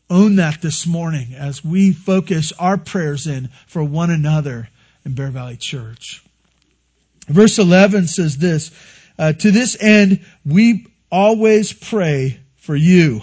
own 0.09 0.35
that 0.35 0.61
this 0.61 0.85
morning 0.85 1.33
as 1.35 1.63
we 1.63 1.93
focus 1.93 2.51
our 2.59 2.77
prayers 2.77 3.25
in 3.25 3.49
for 3.67 3.83
one 3.83 4.11
another 4.11 4.69
in 5.05 5.15
Bear 5.15 5.31
Valley 5.31 5.57
Church. 5.57 6.23
Verse 7.27 7.57
11 7.57 8.07
says 8.07 8.37
this, 8.37 8.71
uh, 9.21 9.33
to 9.33 9.51
this 9.51 9.77
end, 9.79 10.25
we 10.43 10.87
always 11.11 11.71
pray 11.71 12.39
for 12.57 12.75
you. 12.75 13.21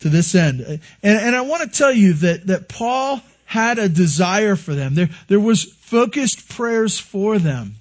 To 0.00 0.08
this 0.08 0.34
end. 0.36 0.60
And, 0.60 0.80
and 1.02 1.34
I 1.34 1.40
want 1.40 1.62
to 1.62 1.76
tell 1.76 1.92
you 1.92 2.12
that, 2.12 2.46
that 2.46 2.68
Paul 2.68 3.20
had 3.46 3.78
a 3.80 3.88
desire 3.88 4.54
for 4.54 4.74
them. 4.74 4.94
There, 4.94 5.08
there 5.26 5.40
was 5.40 5.64
focused 5.64 6.48
prayers 6.50 7.00
for 7.00 7.40
them. 7.40 7.74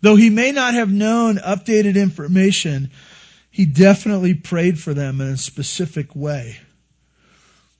Though 0.00 0.14
he 0.14 0.30
may 0.30 0.52
not 0.52 0.74
have 0.74 0.92
known 0.92 1.38
updated 1.38 1.96
information, 1.96 2.92
he 3.50 3.64
definitely 3.64 4.34
prayed 4.34 4.78
for 4.78 4.94
them 4.94 5.20
in 5.20 5.28
a 5.28 5.36
specific 5.36 6.14
way. 6.14 6.58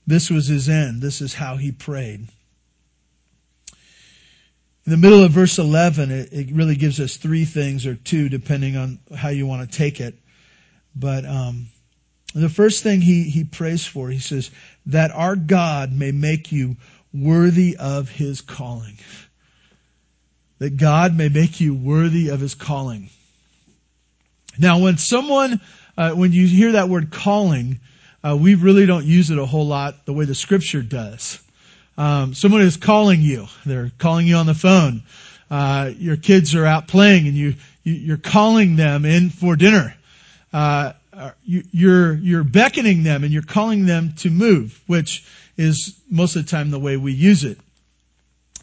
This 0.04 0.30
was 0.30 0.48
his 0.48 0.68
end. 0.68 1.00
This 1.00 1.20
is 1.20 1.32
how 1.32 1.56
he 1.56 1.70
prayed. 1.70 2.26
In 4.88 4.92
the 4.92 4.96
middle 4.96 5.22
of 5.22 5.32
verse 5.32 5.58
11, 5.58 6.10
it, 6.10 6.32
it 6.32 6.50
really 6.50 6.74
gives 6.74 6.98
us 6.98 7.18
three 7.18 7.44
things, 7.44 7.84
or 7.84 7.94
two, 7.94 8.30
depending 8.30 8.78
on 8.78 8.98
how 9.14 9.28
you 9.28 9.46
want 9.46 9.70
to 9.70 9.76
take 9.76 10.00
it. 10.00 10.14
But 10.96 11.26
um, 11.26 11.66
the 12.34 12.48
first 12.48 12.82
thing 12.82 13.02
he, 13.02 13.24
he 13.24 13.44
prays 13.44 13.84
for, 13.84 14.08
he 14.08 14.18
says, 14.18 14.50
that 14.86 15.10
our 15.10 15.36
God 15.36 15.92
may 15.92 16.10
make 16.10 16.52
you 16.52 16.78
worthy 17.12 17.76
of 17.76 18.08
his 18.08 18.40
calling 18.40 18.96
that 20.58 20.78
God 20.78 21.14
may 21.14 21.28
make 21.28 21.60
you 21.60 21.74
worthy 21.74 22.30
of 22.30 22.40
his 22.40 22.54
calling. 22.54 23.10
Now, 24.58 24.78
when 24.78 24.96
someone, 24.96 25.60
uh, 25.98 26.12
when 26.12 26.32
you 26.32 26.46
hear 26.46 26.72
that 26.72 26.88
word 26.88 27.10
calling, 27.10 27.80
uh, 28.24 28.38
we 28.40 28.54
really 28.54 28.86
don't 28.86 29.04
use 29.04 29.30
it 29.30 29.38
a 29.38 29.44
whole 29.44 29.66
lot 29.66 30.06
the 30.06 30.14
way 30.14 30.24
the 30.24 30.34
scripture 30.34 30.80
does. 30.80 31.42
Um, 31.98 32.32
someone 32.32 32.62
is 32.62 32.76
calling 32.76 33.20
you. 33.20 33.48
They're 33.66 33.90
calling 33.98 34.26
you 34.26 34.36
on 34.36 34.46
the 34.46 34.54
phone. 34.54 35.02
Uh, 35.50 35.90
your 35.98 36.16
kids 36.16 36.54
are 36.54 36.64
out 36.64 36.88
playing 36.88 37.26
and 37.26 37.36
you, 37.36 37.56
you 37.82 38.14
are 38.14 38.18
calling 38.18 38.76
them 38.76 39.04
in 39.04 39.30
for 39.30 39.56
dinner. 39.56 39.94
Uh, 40.52 40.92
you, 41.44 41.64
you're 41.72 42.14
you're 42.14 42.44
beckoning 42.44 43.02
them 43.02 43.24
and 43.24 43.32
you're 43.32 43.42
calling 43.42 43.84
them 43.86 44.14
to 44.18 44.30
move, 44.30 44.80
which 44.86 45.26
is 45.56 45.98
most 46.08 46.36
of 46.36 46.44
the 46.44 46.50
time 46.50 46.70
the 46.70 46.78
way 46.78 46.96
we 46.96 47.12
use 47.12 47.44
it. 47.44 47.58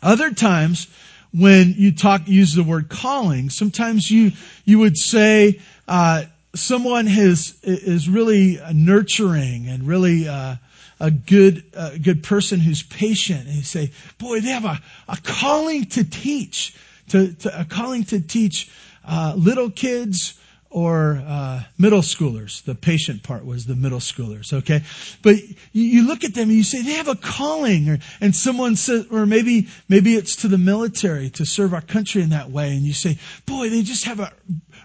Other 0.02 0.32
times, 0.32 0.88
when 1.34 1.74
you 1.78 1.92
talk, 1.92 2.28
use 2.28 2.54
the 2.54 2.64
word 2.64 2.88
calling, 2.88 3.50
sometimes 3.50 4.10
you, 4.10 4.32
you 4.64 4.80
would 4.80 4.98
say, 4.98 5.60
uh, 5.88 6.24
someone 6.54 7.08
has, 7.08 7.60
is 7.64 8.08
really 8.08 8.60
nurturing 8.74 9.68
and 9.68 9.86
really, 9.86 10.30
uh, 10.30 10.56
a 11.00 11.12
good, 11.12 11.64
a 11.74 12.00
good 12.00 12.24
person 12.24 12.60
who's 12.60 12.84
patient. 12.84 13.48
And 13.48 13.56
you 13.56 13.64
say, 13.64 13.92
boy, 14.18 14.40
they 14.40 14.50
have 14.50 14.66
a, 14.66 14.80
a 15.08 15.18
calling 15.24 15.86
to 15.86 16.04
teach, 16.04 16.76
to, 17.10 17.34
to 17.34 17.62
a 17.62 17.66
calling 17.66 18.04
to 18.06 18.20
teach, 18.20 18.72
uh, 19.08 19.34
little 19.36 19.70
kids, 19.70 20.40
or 20.76 21.24
uh, 21.26 21.64
middle 21.78 22.02
schoolers. 22.02 22.62
The 22.66 22.76
patient 22.76 23.24
part 23.24 23.46
was 23.46 23.66
the 23.66 23.76
middle 23.78 24.00
schoolers, 24.00 24.52
okay? 24.52 24.84
But 25.22 25.38
you, 25.72 26.06
look 26.06 26.26
at 26.26 26.34
them 26.34 26.50
and 26.50 26.58
you 26.58 26.66
say, 26.66 26.82
they 26.82 26.94
have 26.94 27.08
a 27.08 27.16
calling, 27.16 27.88
or, 27.88 28.00
and 28.20 28.36
someone 28.36 28.76
says, 28.76 29.08
or 29.10 29.26
maybe, 29.26 29.70
maybe 29.88 30.16
it's 30.16 30.36
to 30.38 30.50
the 30.50 30.58
military 30.58 31.30
to 31.30 31.46
serve 31.46 31.74
our 31.74 31.82
country 31.82 32.24
in 32.24 32.32
that 32.32 32.52
way, 32.52 32.72
and 32.72 32.82
you 32.82 32.94
say, 32.94 33.18
boy, 33.46 33.70
they 33.70 33.84
just 33.84 34.04
have 34.04 34.20
a 34.20 34.34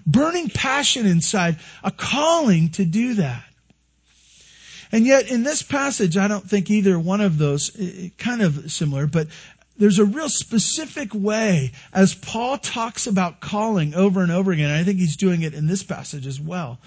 burning 0.07 0.49
passion 0.49 1.07
inside, 1.07 1.59
a 1.83 1.90
calling 1.90 2.69
to 2.71 2.85
do 2.85 3.14
that. 3.14 3.43
And 4.92 5.06
yet, 5.06 5.30
in 5.30 5.44
this 5.44 5.62
passage, 5.62 6.16
I 6.16 6.28
don't 6.28 6.49
think 6.49 6.70
either 6.70 6.99
one 6.99 7.20
of 7.20 7.38
those, 7.38 7.70
kind 8.18 8.42
of 8.42 8.73
similar, 8.73 9.06
but 9.06 9.28
there's 9.76 9.99
a 9.99 10.04
real 10.04 10.28
specific 10.28 11.14
way 11.14 11.73
as 11.92 12.14
Paul 12.14 12.59
talks 12.59 13.06
about 13.06 13.40
calling 13.40 13.94
over 13.94 14.20
and 14.20 14.30
over 14.30 14.52
again. 14.52 14.70
I 14.70 14.85
think 14.85 14.99
he's 14.99 15.16
doing 15.16 15.42
it 15.42 15.54
in 15.54 15.66
this 15.66 15.82
passage 15.82 16.26
as 16.26 16.40
well. 16.40 16.78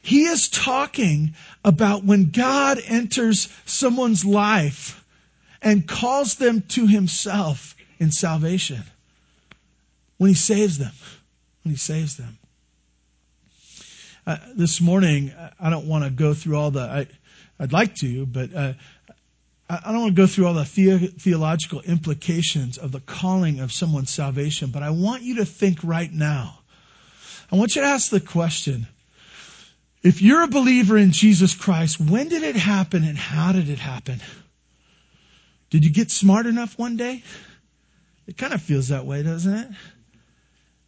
He 0.00 0.22
is 0.22 0.48
talking 0.48 1.34
about 1.64 2.04
when 2.04 2.30
God 2.30 2.80
enters 2.86 3.48
someone's 3.66 4.24
life 4.24 5.04
and 5.60 5.86
calls 5.86 6.36
them 6.36 6.62
to 6.68 6.86
himself 6.86 7.76
in 7.98 8.10
salvation. 8.10 8.82
When 10.16 10.28
he 10.28 10.34
saves 10.34 10.78
them. 10.78 10.92
When 11.62 11.72
he 11.72 11.78
saves 11.78 12.16
them. 12.16 12.38
Uh, 14.26 14.38
this 14.54 14.80
morning, 14.80 15.32
I 15.58 15.68
don't 15.68 15.86
want 15.86 16.04
to 16.04 16.10
go 16.10 16.32
through 16.32 16.56
all 16.56 16.70
the, 16.70 16.80
I, 16.80 17.06
I'd 17.60 17.72
like 17.72 17.94
to, 17.96 18.24
but 18.24 18.54
uh, 18.54 18.72
I 19.68 19.92
don't 19.92 20.00
want 20.00 20.16
to 20.16 20.22
go 20.22 20.26
through 20.26 20.46
all 20.46 20.54
the, 20.54 20.64
theological 20.64 21.82
implications 21.82 22.78
of 22.78 22.90
the 22.90 23.00
calling 23.00 23.60
of 23.60 23.70
someone's 23.70 24.10
salvation, 24.10 24.70
but 24.70 24.82
I 24.82 24.90
want 24.90 25.22
you 25.22 25.36
to 25.36 25.44
think 25.44 25.78
right 25.84 26.12
now. 26.12 26.58
I 27.52 27.56
want 27.56 27.76
you 27.76 27.82
to 27.82 27.88
ask 27.88 28.10
the 28.10 28.20
question 28.20 28.86
if 30.02 30.22
you're 30.22 30.42
a 30.42 30.48
believer 30.48 30.96
in 30.96 31.12
Jesus 31.12 31.54
Christ, 31.54 32.00
when 32.00 32.28
did 32.28 32.42
it 32.42 32.56
happen 32.56 33.04
and 33.04 33.18
how 33.18 33.52
did 33.52 33.68
it 33.68 33.78
happen? 33.78 34.20
Did 35.68 35.84
you 35.84 35.92
get 35.92 36.10
smart 36.10 36.46
enough 36.46 36.78
one 36.78 36.96
day? 36.96 37.22
It 38.26 38.38
kind 38.38 38.54
of 38.54 38.62
feels 38.62 38.88
that 38.88 39.04
way, 39.04 39.22
doesn't 39.22 39.52
it? 39.52 39.68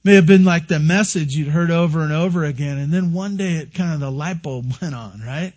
May 0.02 0.14
have 0.14 0.26
been 0.26 0.44
like 0.44 0.66
the 0.66 0.80
message 0.80 1.34
you'd 1.34 1.48
heard 1.48 1.70
over 1.70 2.00
and 2.00 2.12
over 2.12 2.44
again, 2.44 2.78
and 2.78 2.92
then 2.92 3.12
one 3.12 3.36
day 3.36 3.56
it 3.56 3.74
kind 3.74 3.92
of 3.92 4.00
the 4.00 4.10
light 4.10 4.42
bulb 4.42 4.72
went 4.80 4.94
on, 4.94 5.20
right? 5.24 5.52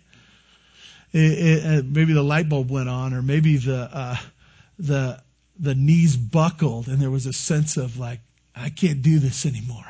It, 1.12 1.20
it, 1.20 1.84
maybe 1.84 2.12
the 2.12 2.22
light 2.22 2.48
bulb 2.48 2.70
went 2.70 2.88
on, 2.88 3.14
or 3.14 3.22
maybe 3.22 3.56
the 3.56 3.88
uh, 3.92 4.16
the 4.78 5.22
the 5.58 5.74
knees 5.74 6.16
buckled, 6.16 6.88
and 6.88 7.00
there 7.00 7.10
was 7.10 7.26
a 7.26 7.32
sense 7.32 7.76
of 7.76 7.98
like, 7.98 8.20
I 8.54 8.70
can't 8.70 9.02
do 9.02 9.18
this 9.18 9.46
anymore. 9.46 9.84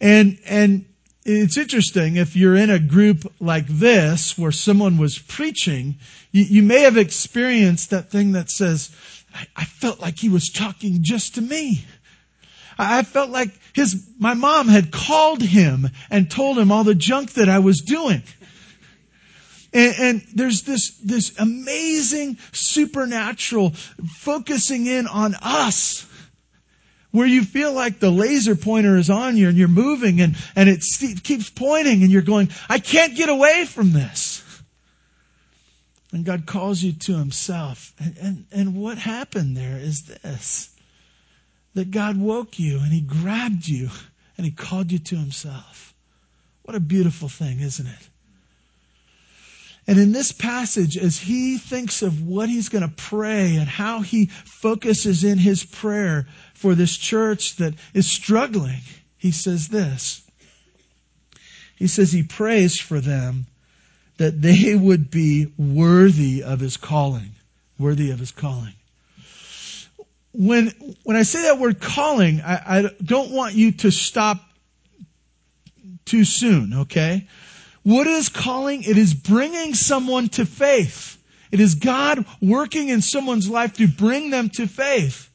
And 0.00 0.38
and 0.46 0.84
it's 1.24 1.58
interesting 1.58 2.16
if 2.16 2.36
you're 2.36 2.56
in 2.56 2.70
a 2.70 2.78
group 2.78 3.30
like 3.40 3.66
this 3.66 4.38
where 4.38 4.52
someone 4.52 4.96
was 4.96 5.18
preaching, 5.18 5.96
you, 6.32 6.44
you 6.44 6.62
may 6.62 6.82
have 6.82 6.96
experienced 6.96 7.90
that 7.90 8.10
thing 8.10 8.32
that 8.32 8.50
says, 8.50 8.90
I, 9.34 9.46
I 9.56 9.64
felt 9.64 10.00
like 10.00 10.18
he 10.18 10.28
was 10.28 10.48
talking 10.48 11.00
just 11.02 11.34
to 11.34 11.42
me. 11.42 11.84
I 12.78 13.02
felt 13.02 13.30
like 13.30 13.50
his, 13.74 14.08
my 14.18 14.34
mom 14.34 14.68
had 14.68 14.92
called 14.92 15.42
him 15.42 15.88
and 16.10 16.30
told 16.30 16.56
him 16.58 16.70
all 16.70 16.84
the 16.84 16.94
junk 16.94 17.32
that 17.32 17.48
I 17.48 17.58
was 17.58 17.80
doing. 17.80 18.22
And, 19.72 19.94
and, 19.98 20.26
there's 20.34 20.62
this, 20.62 20.96
this 20.98 21.38
amazing 21.38 22.38
supernatural 22.52 23.70
focusing 23.70 24.86
in 24.86 25.06
on 25.06 25.34
us 25.42 26.06
where 27.10 27.26
you 27.26 27.42
feel 27.42 27.72
like 27.72 28.00
the 28.00 28.10
laser 28.10 28.54
pointer 28.54 28.96
is 28.96 29.10
on 29.10 29.36
you 29.36 29.48
and 29.48 29.56
you're 29.56 29.68
moving 29.68 30.20
and, 30.20 30.36
and 30.54 30.68
it 30.68 30.84
keeps 31.22 31.50
pointing 31.50 32.02
and 32.02 32.10
you're 32.10 32.22
going, 32.22 32.50
I 32.68 32.78
can't 32.78 33.16
get 33.16 33.28
away 33.28 33.64
from 33.64 33.92
this. 33.92 34.44
And 36.12 36.24
God 36.24 36.46
calls 36.46 36.82
you 36.82 36.92
to 36.92 37.18
himself. 37.18 37.92
And, 37.98 38.16
and, 38.18 38.46
and 38.50 38.76
what 38.76 38.98
happened 38.98 39.56
there 39.56 39.76
is 39.78 40.04
this. 40.04 40.74
That 41.74 41.90
God 41.90 42.16
woke 42.16 42.58
you 42.58 42.78
and 42.78 42.92
he 42.92 43.02
grabbed 43.02 43.68
you 43.68 43.90
and 44.36 44.44
he 44.44 44.50
called 44.50 44.90
you 44.90 44.98
to 44.98 45.16
himself. 45.16 45.94
What 46.62 46.74
a 46.74 46.80
beautiful 46.80 47.28
thing, 47.28 47.60
isn't 47.60 47.86
it? 47.86 48.08
And 49.88 49.98
in 49.98 50.12
this 50.12 50.32
passage, 50.32 50.98
as 50.98 51.18
he 51.18 51.56
thinks 51.56 52.02
of 52.02 52.20
what 52.20 52.50
he's 52.50 52.68
going 52.68 52.86
to 52.86 52.94
pray 52.94 53.56
and 53.56 53.66
how 53.66 54.00
he 54.02 54.26
focuses 54.26 55.24
in 55.24 55.38
his 55.38 55.64
prayer 55.64 56.26
for 56.52 56.74
this 56.74 56.94
church 56.94 57.56
that 57.56 57.72
is 57.94 58.06
struggling, 58.06 58.82
he 59.16 59.30
says 59.30 59.68
this. 59.68 60.22
He 61.76 61.86
says 61.86 62.12
he 62.12 62.22
prays 62.22 62.78
for 62.78 63.00
them 63.00 63.46
that 64.18 64.42
they 64.42 64.74
would 64.76 65.10
be 65.10 65.50
worthy 65.56 66.42
of 66.42 66.60
his 66.60 66.76
calling. 66.76 67.30
Worthy 67.78 68.10
of 68.10 68.18
his 68.18 68.30
calling. 68.30 68.74
When, 70.32 70.68
when 71.04 71.16
I 71.16 71.22
say 71.22 71.42
that 71.44 71.58
word 71.58 71.80
calling, 71.80 72.42
I, 72.42 72.78
I 72.80 72.90
don't 73.02 73.30
want 73.30 73.54
you 73.54 73.72
to 73.72 73.90
stop 73.90 74.38
too 76.04 76.26
soon, 76.26 76.74
okay? 76.80 77.26
What 77.82 78.06
is 78.06 78.28
calling? 78.28 78.82
It 78.82 78.98
is 78.98 79.14
bringing 79.14 79.74
someone 79.74 80.28
to 80.30 80.44
faith. 80.44 81.16
It 81.50 81.60
is 81.60 81.74
God 81.74 82.26
working 82.40 82.88
in 82.88 83.00
someone's 83.00 83.48
life 83.48 83.74
to 83.74 83.88
bring 83.88 84.30
them 84.30 84.50
to 84.50 84.66
faith. 84.66 85.30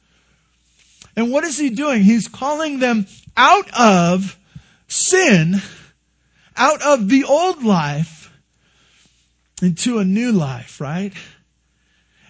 And 1.16 1.32
what 1.32 1.44
is 1.44 1.58
He 1.58 1.70
doing? 1.70 2.04
He's 2.04 2.28
calling 2.28 2.80
them 2.80 3.08
out 3.36 3.70
of 3.78 4.38
sin, 4.88 5.62
out 6.56 6.82
of 6.82 7.10
the 7.10 7.24
old 7.24 7.64
life, 7.64 8.32
into 9.62 10.00
a 10.00 10.06
new 10.06 10.32
life, 10.32 10.82
right? 10.82 11.14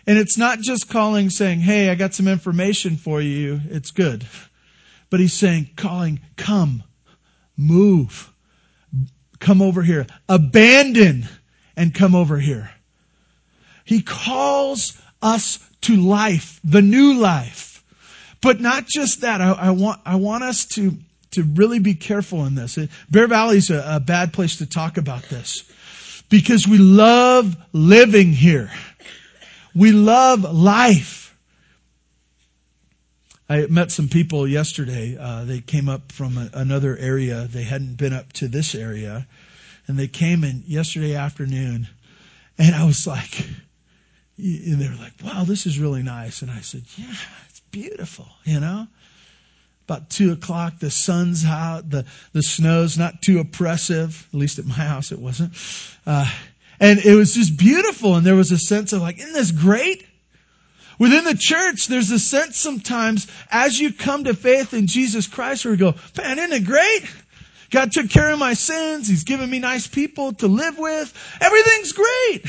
And 0.05 0.17
it's 0.17 0.37
not 0.37 0.59
just 0.59 0.89
calling 0.89 1.29
saying, 1.29 1.59
hey, 1.59 1.89
I 1.89 1.95
got 1.95 2.13
some 2.13 2.27
information 2.27 2.97
for 2.97 3.21
you. 3.21 3.61
It's 3.69 3.91
good. 3.91 4.25
But 5.09 5.19
he's 5.19 5.33
saying, 5.33 5.71
calling, 5.75 6.19
come, 6.35 6.83
move, 7.55 8.32
come 9.43 9.61
over 9.61 9.83
here. 9.83 10.07
Abandon 10.27 11.27
and 11.75 11.93
come 11.93 12.15
over 12.15 12.39
here. 12.39 12.71
He 13.85 14.01
calls 14.01 14.97
us 15.21 15.59
to 15.81 15.95
life, 15.95 16.59
the 16.63 16.81
new 16.81 17.15
life. 17.15 17.83
But 18.41 18.59
not 18.59 18.87
just 18.87 19.21
that. 19.21 19.41
I, 19.41 19.51
I 19.51 19.69
want, 19.71 20.01
I 20.05 20.15
want 20.15 20.43
us 20.43 20.65
to, 20.67 20.97
to 21.31 21.43
really 21.43 21.79
be 21.79 21.93
careful 21.93 22.45
in 22.45 22.55
this. 22.55 22.77
Bear 23.09 23.27
Valley 23.27 23.57
is 23.57 23.69
a, 23.69 23.83
a 23.87 23.99
bad 23.99 24.33
place 24.33 24.57
to 24.57 24.65
talk 24.65 24.97
about 24.97 25.23
this 25.23 25.63
because 26.29 26.67
we 26.67 26.77
love 26.77 27.55
living 27.73 28.33
here. 28.33 28.71
We 29.75 29.91
love 29.91 30.43
life. 30.43 31.22
I 33.53 33.67
met 33.67 33.91
some 33.91 34.09
people 34.09 34.47
yesterday. 34.47 35.15
Uh, 35.15 35.43
they 35.45 35.59
came 35.59 35.87
up 35.87 36.11
from 36.11 36.39
a, 36.39 36.49
another 36.55 36.97
area. 36.97 37.47
They 37.47 37.61
hadn't 37.61 37.97
been 37.97 38.11
up 38.11 38.33
to 38.33 38.47
this 38.47 38.73
area. 38.73 39.27
And 39.85 39.99
they 39.99 40.07
came 40.07 40.43
in 40.43 40.63
yesterday 40.65 41.15
afternoon. 41.15 41.87
And 42.57 42.73
I 42.73 42.83
was 42.83 43.05
like, 43.05 43.45
and 44.37 44.81
they 44.81 44.89
were 44.89 44.95
like, 44.95 45.13
wow, 45.23 45.43
this 45.43 45.67
is 45.67 45.77
really 45.77 46.01
nice. 46.01 46.41
And 46.41 46.49
I 46.49 46.61
said, 46.61 46.81
yeah, 46.97 47.13
it's 47.47 47.59
beautiful, 47.69 48.27
you 48.43 48.59
know? 48.59 48.87
About 49.87 50.09
two 50.09 50.31
o'clock, 50.31 50.79
the 50.79 50.89
sun's 50.89 51.45
out, 51.45 51.91
the, 51.91 52.05
the 52.31 52.41
snow's 52.41 52.97
not 52.97 53.21
too 53.21 53.39
oppressive. 53.39 54.27
At 54.33 54.39
least 54.39 54.57
at 54.57 54.65
my 54.65 54.73
house, 54.73 55.11
it 55.11 55.19
wasn't. 55.19 55.53
Uh, 56.07 56.27
and 56.79 56.97
it 56.99 57.13
was 57.13 57.35
just 57.35 57.55
beautiful. 57.57 58.15
And 58.15 58.25
there 58.25 58.35
was 58.35 58.51
a 58.51 58.57
sense 58.57 58.93
of 58.93 59.01
like, 59.01 59.19
isn't 59.19 59.33
this 59.33 59.51
great? 59.51 60.07
Within 60.99 61.23
the 61.23 61.35
church, 61.35 61.87
there's 61.87 62.11
a 62.11 62.19
sense 62.19 62.57
sometimes 62.57 63.27
as 63.49 63.79
you 63.79 63.91
come 63.91 64.25
to 64.25 64.33
faith 64.33 64.73
in 64.73 64.87
Jesus 64.87 65.27
Christ 65.27 65.65
where 65.65 65.71
we 65.71 65.77
go, 65.77 65.95
man, 66.17 66.39
isn't 66.39 66.53
it 66.53 66.65
great? 66.65 67.03
God 67.71 67.91
took 67.91 68.09
care 68.09 68.29
of 68.29 68.37
my 68.37 68.53
sins. 68.53 69.07
He's 69.07 69.23
given 69.23 69.49
me 69.49 69.59
nice 69.59 69.87
people 69.87 70.33
to 70.33 70.47
live 70.47 70.77
with. 70.77 71.11
Everything's 71.41 71.91
great. 71.91 72.43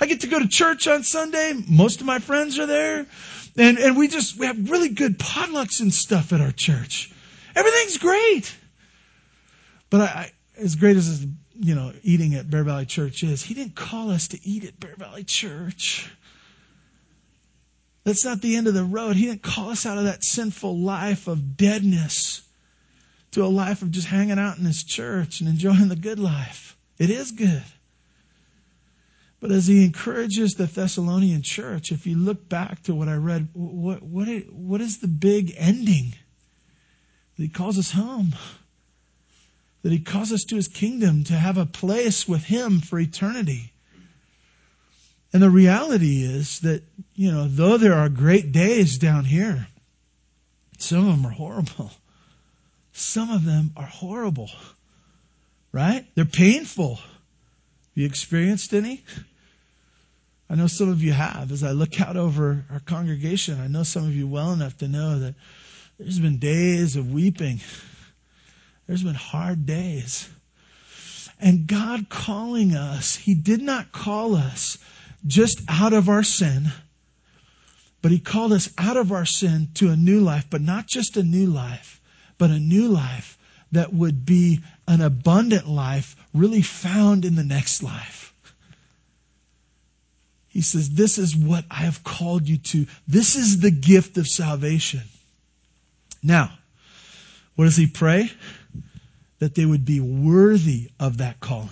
I 0.00 0.06
get 0.06 0.20
to 0.20 0.28
go 0.28 0.38
to 0.38 0.48
church 0.48 0.86
on 0.86 1.02
Sunday. 1.02 1.52
Most 1.68 2.00
of 2.00 2.06
my 2.06 2.20
friends 2.20 2.58
are 2.58 2.66
there. 2.66 3.06
And, 3.56 3.78
and 3.78 3.96
we 3.96 4.06
just, 4.06 4.38
we 4.38 4.46
have 4.46 4.70
really 4.70 4.88
good 4.88 5.18
potlucks 5.18 5.80
and 5.80 5.92
stuff 5.92 6.32
at 6.32 6.40
our 6.40 6.52
church. 6.52 7.12
Everything's 7.56 7.98
great. 7.98 8.54
But 9.90 10.02
I, 10.02 10.04
I 10.04 10.30
as 10.56 10.76
great 10.76 10.96
as, 10.96 11.26
you 11.58 11.74
know, 11.74 11.92
eating 12.02 12.34
at 12.34 12.48
Bear 12.48 12.64
Valley 12.64 12.86
Church 12.86 13.22
is, 13.22 13.42
he 13.42 13.54
didn't 13.54 13.74
call 13.74 14.10
us 14.10 14.28
to 14.28 14.38
eat 14.46 14.64
at 14.64 14.78
Bear 14.78 14.94
Valley 14.96 15.24
Church. 15.24 16.10
That's 18.04 18.24
not 18.24 18.40
the 18.40 18.56
end 18.56 18.66
of 18.66 18.74
the 18.74 18.84
road. 18.84 19.16
He 19.16 19.26
didn't 19.26 19.42
call 19.42 19.70
us 19.70 19.84
out 19.84 19.98
of 19.98 20.04
that 20.04 20.24
sinful 20.24 20.78
life 20.78 21.28
of 21.28 21.56
deadness 21.56 22.42
to 23.32 23.44
a 23.44 23.46
life 23.46 23.82
of 23.82 23.90
just 23.90 24.08
hanging 24.08 24.38
out 24.38 24.58
in 24.58 24.64
his 24.64 24.82
church 24.82 25.40
and 25.40 25.48
enjoying 25.48 25.88
the 25.88 25.96
good 25.96 26.18
life. 26.18 26.76
It 26.98 27.10
is 27.10 27.30
good. 27.30 27.62
But 29.40 29.52
as 29.52 29.66
he 29.66 29.84
encourages 29.84 30.52
the 30.52 30.66
Thessalonian 30.66 31.42
church, 31.42 31.92
if 31.92 32.06
you 32.06 32.16
look 32.16 32.48
back 32.48 32.82
to 32.84 32.94
what 32.94 33.08
I 33.08 33.14
read, 33.14 33.48
what, 33.54 34.02
what, 34.02 34.28
what 34.52 34.80
is 34.82 34.98
the 34.98 35.08
big 35.08 35.54
ending? 35.56 36.14
That 37.36 37.42
he 37.42 37.48
calls 37.48 37.78
us 37.78 37.92
home. 37.92 38.34
That 39.82 39.92
he 39.92 40.00
calls 40.00 40.30
us 40.30 40.44
to 40.48 40.56
his 40.56 40.68
kingdom 40.68 41.24
to 41.24 41.32
have 41.34 41.56
a 41.56 41.64
place 41.64 42.28
with 42.28 42.44
him 42.44 42.80
for 42.80 42.98
eternity. 42.98 43.72
And 45.32 45.42
the 45.42 45.50
reality 45.50 46.22
is 46.22 46.60
that, 46.60 46.82
you 47.14 47.30
know, 47.30 47.46
though 47.46 47.76
there 47.76 47.94
are 47.94 48.08
great 48.08 48.52
days 48.52 48.98
down 48.98 49.24
here, 49.24 49.68
some 50.78 51.08
of 51.08 51.16
them 51.16 51.26
are 51.26 51.34
horrible. 51.34 51.90
Some 52.92 53.30
of 53.30 53.44
them 53.44 53.72
are 53.76 53.86
horrible. 53.86 54.50
Right? 55.72 56.04
They're 56.14 56.24
painful. 56.24 56.96
Have 56.96 57.04
you 57.94 58.06
experienced 58.06 58.74
any? 58.74 59.04
I 60.48 60.56
know 60.56 60.66
some 60.66 60.88
of 60.88 61.00
you 61.00 61.12
have. 61.12 61.52
As 61.52 61.62
I 61.62 61.70
look 61.70 62.00
out 62.00 62.16
over 62.16 62.64
our 62.72 62.80
congregation, 62.80 63.60
I 63.60 63.68
know 63.68 63.84
some 63.84 64.04
of 64.04 64.16
you 64.16 64.26
well 64.26 64.52
enough 64.52 64.78
to 64.78 64.88
know 64.88 65.20
that 65.20 65.36
there's 65.96 66.18
been 66.18 66.38
days 66.38 66.96
of 66.96 67.12
weeping. 67.12 67.60
There's 68.88 69.04
been 69.04 69.14
hard 69.14 69.64
days. 69.64 70.28
And 71.38 71.68
God 71.68 72.08
calling 72.08 72.74
us, 72.74 73.14
He 73.14 73.34
did 73.34 73.62
not 73.62 73.92
call 73.92 74.34
us 74.34 74.76
just 75.26 75.60
out 75.68 75.92
of 75.92 76.08
our 76.08 76.22
sin, 76.22 76.72
but 78.02 78.10
He 78.10 78.18
called 78.18 78.52
us 78.52 78.70
out 78.78 78.96
of 78.96 79.12
our 79.12 79.26
sin 79.26 79.68
to 79.74 79.90
a 79.90 79.96
new 79.96 80.20
life, 80.20 80.46
but 80.50 80.60
not 80.60 80.86
just 80.86 81.16
a 81.16 81.22
new 81.22 81.46
life, 81.46 82.00
but 82.38 82.50
a 82.50 82.58
new 82.58 82.88
life 82.88 83.38
that 83.72 83.92
would 83.92 84.24
be 84.24 84.60
an 84.88 85.00
abundant 85.00 85.68
life 85.68 86.16
really 86.34 86.62
found 86.62 87.24
in 87.24 87.36
the 87.36 87.44
next 87.44 87.82
life. 87.82 88.34
He 90.48 90.62
says, 90.62 90.90
This 90.90 91.18
is 91.18 91.36
what 91.36 91.64
I 91.70 91.82
have 91.82 92.02
called 92.02 92.48
you 92.48 92.58
to. 92.58 92.86
This 93.06 93.36
is 93.36 93.60
the 93.60 93.70
gift 93.70 94.16
of 94.16 94.26
salvation. 94.26 95.02
Now, 96.22 96.52
what 97.54 97.66
does 97.66 97.76
he 97.76 97.86
pray? 97.86 98.30
That 99.38 99.54
they 99.54 99.64
would 99.64 99.84
be 99.84 100.00
worthy 100.00 100.90
of 100.98 101.18
that 101.18 101.40
calling. 101.40 101.68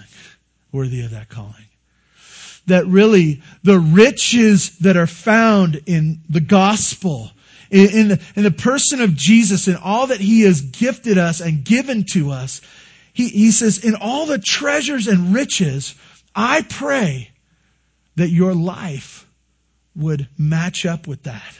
Worthy 0.70 1.02
of 1.02 1.10
that 1.10 1.28
calling 1.28 1.67
that 2.68 2.86
really 2.86 3.42
the 3.62 3.78
riches 3.78 4.78
that 4.78 4.96
are 4.96 5.06
found 5.06 5.82
in 5.86 6.20
the 6.28 6.40
gospel, 6.40 7.30
in, 7.70 7.90
in, 7.90 8.08
the, 8.08 8.20
in 8.36 8.42
the 8.44 8.50
person 8.50 9.00
of 9.00 9.14
Jesus 9.14 9.66
and 9.66 9.76
all 9.76 10.08
that 10.08 10.20
he 10.20 10.42
has 10.42 10.60
gifted 10.60 11.18
us 11.18 11.40
and 11.40 11.64
given 11.64 12.04
to 12.12 12.30
us, 12.30 12.60
he, 13.12 13.28
he 13.28 13.50
says, 13.50 13.84
in 13.84 13.94
all 13.94 14.26
the 14.26 14.38
treasures 14.38 15.08
and 15.08 15.34
riches, 15.34 15.94
I 16.34 16.62
pray 16.62 17.30
that 18.16 18.28
your 18.28 18.54
life 18.54 19.26
would 19.96 20.28
match 20.38 20.86
up 20.86 21.06
with 21.06 21.24
that. 21.24 21.58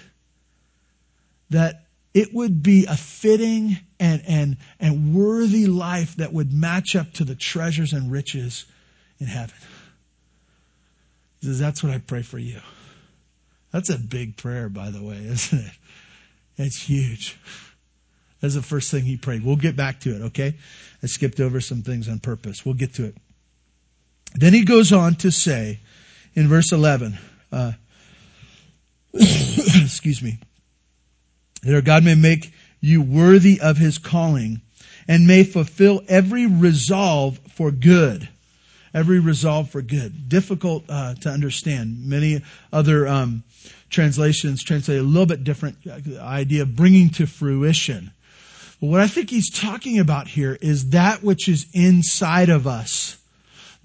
That 1.51 1.85
it 2.15 2.33
would 2.33 2.63
be 2.63 2.87
a 2.87 2.97
fitting 2.97 3.79
and, 3.99 4.23
and, 4.27 4.57
and 4.79 5.15
worthy 5.15 5.67
life 5.67 6.17
that 6.17 6.33
would 6.33 6.53
match 6.53 6.95
up 6.97 7.13
to 7.15 7.25
the 7.25 7.35
treasures 7.35 7.93
and 7.93 8.11
riches 8.11 8.65
in 9.19 9.27
heaven. 9.27 9.57
That's 11.43 11.83
what 11.83 11.93
I 11.93 11.99
pray 11.99 12.23
for 12.23 12.39
you. 12.39 12.61
That's 13.73 13.91
a 13.91 13.99
big 13.99 14.37
prayer, 14.37 14.69
by 14.69 14.91
the 14.91 15.03
way, 15.03 15.17
isn't 15.25 15.59
it? 15.59 15.73
It's 16.57 16.81
huge. 16.81 17.39
That's 18.41 18.55
the 18.55 18.63
first 18.63 18.91
thing 18.91 19.05
he 19.05 19.17
prayed. 19.17 19.45
We'll 19.45 19.57
get 19.57 19.77
back 19.77 20.01
to 20.01 20.15
it, 20.15 20.23
okay? 20.27 20.55
I 21.03 21.07
skipped 21.07 21.41
over 21.41 21.61
some 21.61 21.83
things 21.83 22.09
on 22.09 22.19
purpose. 22.19 22.65
We'll 22.65 22.75
get 22.75 22.95
to 22.95 23.07
it. 23.07 23.17
Then 24.35 24.53
he 24.53 24.65
goes 24.65 24.93
on 24.93 25.17
to 25.17 25.31
say 25.31 25.81
in 26.35 26.49
verse 26.49 26.73
11, 26.73 27.19
uh, 27.51 27.73
excuse 29.15 30.23
me, 30.23 30.39
that 31.63 31.85
God 31.85 32.05
may 32.05 32.15
make 32.15 32.53
you 32.81 33.03
worthy 33.03 33.61
of 33.61 33.77
his 33.77 33.99
calling 33.99 34.61
and 35.09 35.27
may 35.27 35.43
fulfill 35.43 36.03
every 36.09 36.47
resolve 36.47 37.39
for 37.55 37.71
good. 37.71 38.29
Every 38.95 39.21
resolve 39.21 39.71
for 39.71 39.83
good. 39.83 40.29
Difficult 40.29 40.85
uh, 40.89 41.15
to 41.17 41.29
understand. 41.29 42.07
Many 42.07 42.43
other 42.73 43.07
um, 43.07 43.43
translations 43.91 44.63
translate 44.63 44.99
a 44.99 45.03
little 45.03 45.27
bit 45.27 45.45
different 45.45 45.77
uh, 45.87 46.21
idea 46.21 46.63
of 46.63 46.75
bringing 46.75 47.11
to 47.11 47.27
fruition. 47.27 48.13
But 48.81 48.87
what 48.89 49.01
I 49.01 49.09
think 49.09 49.31
he's 49.31 49.51
talking 49.51 49.99
about 49.99 50.29
here 50.29 50.57
is 50.61 50.91
that 50.91 51.23
which 51.23 51.49
is 51.49 51.67
inside 51.73 52.49
of 52.49 52.67
us. 52.67 53.17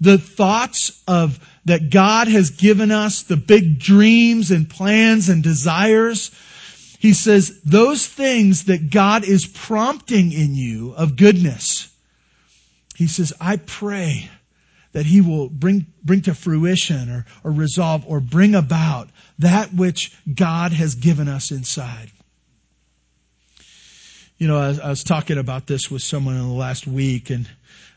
The 0.00 0.18
thoughts 0.18 1.02
of 1.06 1.38
that 1.66 1.90
God 1.90 2.28
has 2.28 2.50
given 2.50 2.90
us, 2.90 3.22
the 3.22 3.36
big 3.36 3.78
dreams 3.78 4.50
and 4.50 4.68
plans 4.68 5.28
and 5.28 5.42
desires. 5.42 6.30
He 6.98 7.12
says 7.12 7.60
those 7.62 8.06
things 8.06 8.64
that 8.64 8.90
God 8.90 9.24
is 9.24 9.46
prompting 9.46 10.32
in 10.32 10.54
you 10.54 10.92
of 10.94 11.16
goodness. 11.16 11.88
He 12.94 13.06
says, 13.06 13.32
I 13.40 13.56
pray 13.56 14.30
that 14.94 15.04
he 15.04 15.20
will 15.20 15.48
bring, 15.48 15.86
bring 16.04 16.22
to 16.22 16.34
fruition 16.34 17.10
or, 17.10 17.26
or 17.42 17.50
resolve 17.50 18.04
or 18.06 18.20
bring 18.20 18.54
about 18.54 19.10
that 19.40 19.74
which 19.74 20.16
God 20.32 20.72
has 20.72 20.94
given 20.94 21.28
us 21.28 21.50
inside. 21.50 22.10
You 24.38 24.46
know, 24.46 24.56
I, 24.56 24.86
I 24.86 24.88
was 24.90 25.02
talking 25.02 25.36
about 25.36 25.66
this 25.66 25.90
with 25.90 26.02
someone 26.02 26.36
in 26.36 26.42
the 26.42 26.54
last 26.54 26.86
week, 26.86 27.30
and 27.30 27.48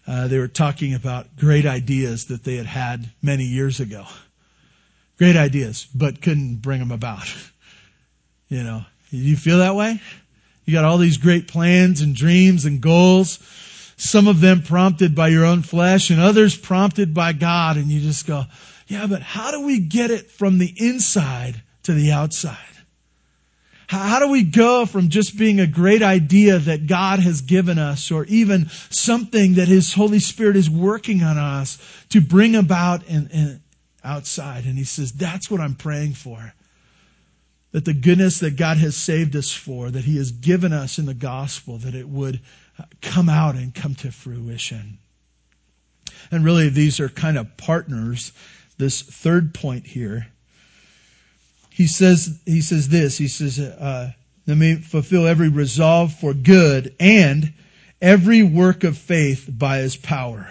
uh, 0.07 0.27
they 0.27 0.39
were 0.39 0.47
talking 0.47 0.95
about 0.95 1.35
great 1.37 1.67
ideas 1.67 2.25
that 2.25 2.43
they 2.43 2.55
had 2.55 2.65
had 2.65 3.09
many 3.21 3.43
years 3.43 3.79
ago. 3.79 4.05
Great 5.19 5.35
ideas, 5.35 5.87
but 5.93 6.21
couldn't 6.21 6.57
bring 6.57 6.79
them 6.79 6.91
about. 6.91 7.23
You 8.49 8.63
know, 8.63 8.85
you 9.09 9.35
feel 9.35 9.57
that 9.57 9.75
way? 9.75 10.01
You 10.63 10.71
got 10.71 10.85
all 10.85 10.97
these 10.97 11.17
great 11.17 11.49
plans 11.49 11.99
and 11.99 12.15
dreams 12.15 12.63
and 12.63 12.79
goals, 12.79 13.39
some 13.97 14.27
of 14.27 14.39
them 14.39 14.61
prompted 14.61 15.15
by 15.15 15.27
your 15.27 15.43
own 15.43 15.63
flesh 15.63 16.11
and 16.11 16.21
others 16.21 16.55
prompted 16.55 17.13
by 17.13 17.33
God, 17.33 17.77
and 17.77 17.87
you 17.87 17.99
just 17.99 18.27
go, 18.27 18.43
yeah, 18.87 19.07
but 19.07 19.21
how 19.21 19.51
do 19.51 19.61
we 19.61 19.79
get 19.79 20.11
it 20.11 20.31
from 20.31 20.59
the 20.59 20.73
inside 20.77 21.61
to 21.83 21.93
the 21.93 22.11
outside? 22.11 22.57
How 23.87 24.19
do 24.19 24.27
we 24.27 24.43
go 24.43 24.85
from 24.85 25.09
just 25.09 25.37
being 25.37 25.59
a 25.59 25.67
great 25.67 26.03
idea 26.03 26.59
that 26.59 26.87
God 26.87 27.19
has 27.19 27.41
given 27.41 27.79
us 27.79 28.11
or 28.11 28.25
even 28.25 28.69
something 28.89 29.55
that 29.55 29.69
His 29.69 29.93
Holy 29.93 30.19
Spirit 30.19 30.57
is 30.57 30.69
working 30.69 31.23
on 31.23 31.37
us 31.37 31.77
to 32.09 32.19
bring 32.19 32.55
about 32.55 33.07
and, 33.07 33.61
outside? 34.03 34.65
And 34.65 34.77
He 34.77 34.83
says, 34.83 35.13
that's 35.13 35.49
what 35.49 35.61
I'm 35.61 35.75
praying 35.75 36.13
for. 36.13 36.53
That 37.71 37.85
the 37.85 37.93
goodness 37.93 38.41
that 38.41 38.57
God 38.57 38.77
has 38.77 38.95
saved 38.97 39.35
us 39.37 39.51
for, 39.51 39.89
that 39.89 40.03
He 40.03 40.17
has 40.17 40.31
given 40.31 40.73
us 40.73 40.99
in 40.99 41.05
the 41.05 41.13
gospel, 41.13 41.77
that 41.79 41.95
it 41.95 42.07
would 42.07 42.41
come 43.01 43.29
out 43.29 43.55
and 43.55 43.73
come 43.73 43.95
to 43.95 44.11
fruition. 44.11 44.97
And 46.31 46.43
really, 46.43 46.69
these 46.69 46.99
are 46.99 47.09
kind 47.09 47.37
of 47.37 47.57
partners. 47.57 48.31
This 48.77 49.01
third 49.01 49.53
point 49.53 49.85
here 49.85 50.27
he 51.77 51.85
says, 51.85 52.39
he 52.43 52.61
says 52.61 52.89
this, 52.89 53.19
he 53.19 53.27
says, 53.27 53.59
uh, 53.59 54.11
let 54.47 54.57
me 54.57 54.77
fulfill 54.77 55.27
every 55.27 55.49
resolve 55.49 56.11
for 56.11 56.33
good 56.33 56.95
and 56.99 57.53
every 58.01 58.41
work 58.41 58.83
of 58.83 58.97
faith 58.97 59.47
by 59.47 59.77
his 59.77 59.95
power. 59.95 60.49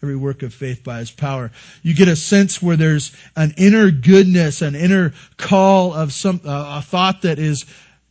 Every 0.00 0.14
work 0.14 0.44
of 0.44 0.54
faith 0.54 0.84
by 0.84 1.00
his 1.00 1.10
power. 1.10 1.50
You 1.82 1.92
get 1.96 2.06
a 2.06 2.14
sense 2.14 2.62
where 2.62 2.76
there's 2.76 3.10
an 3.34 3.54
inner 3.56 3.90
goodness, 3.90 4.62
an 4.62 4.76
inner 4.76 5.12
call 5.36 5.92
of 5.92 6.12
some, 6.12 6.40
uh, 6.44 6.78
a 6.78 6.82
thought 6.82 7.22
that 7.22 7.40
is 7.40 7.66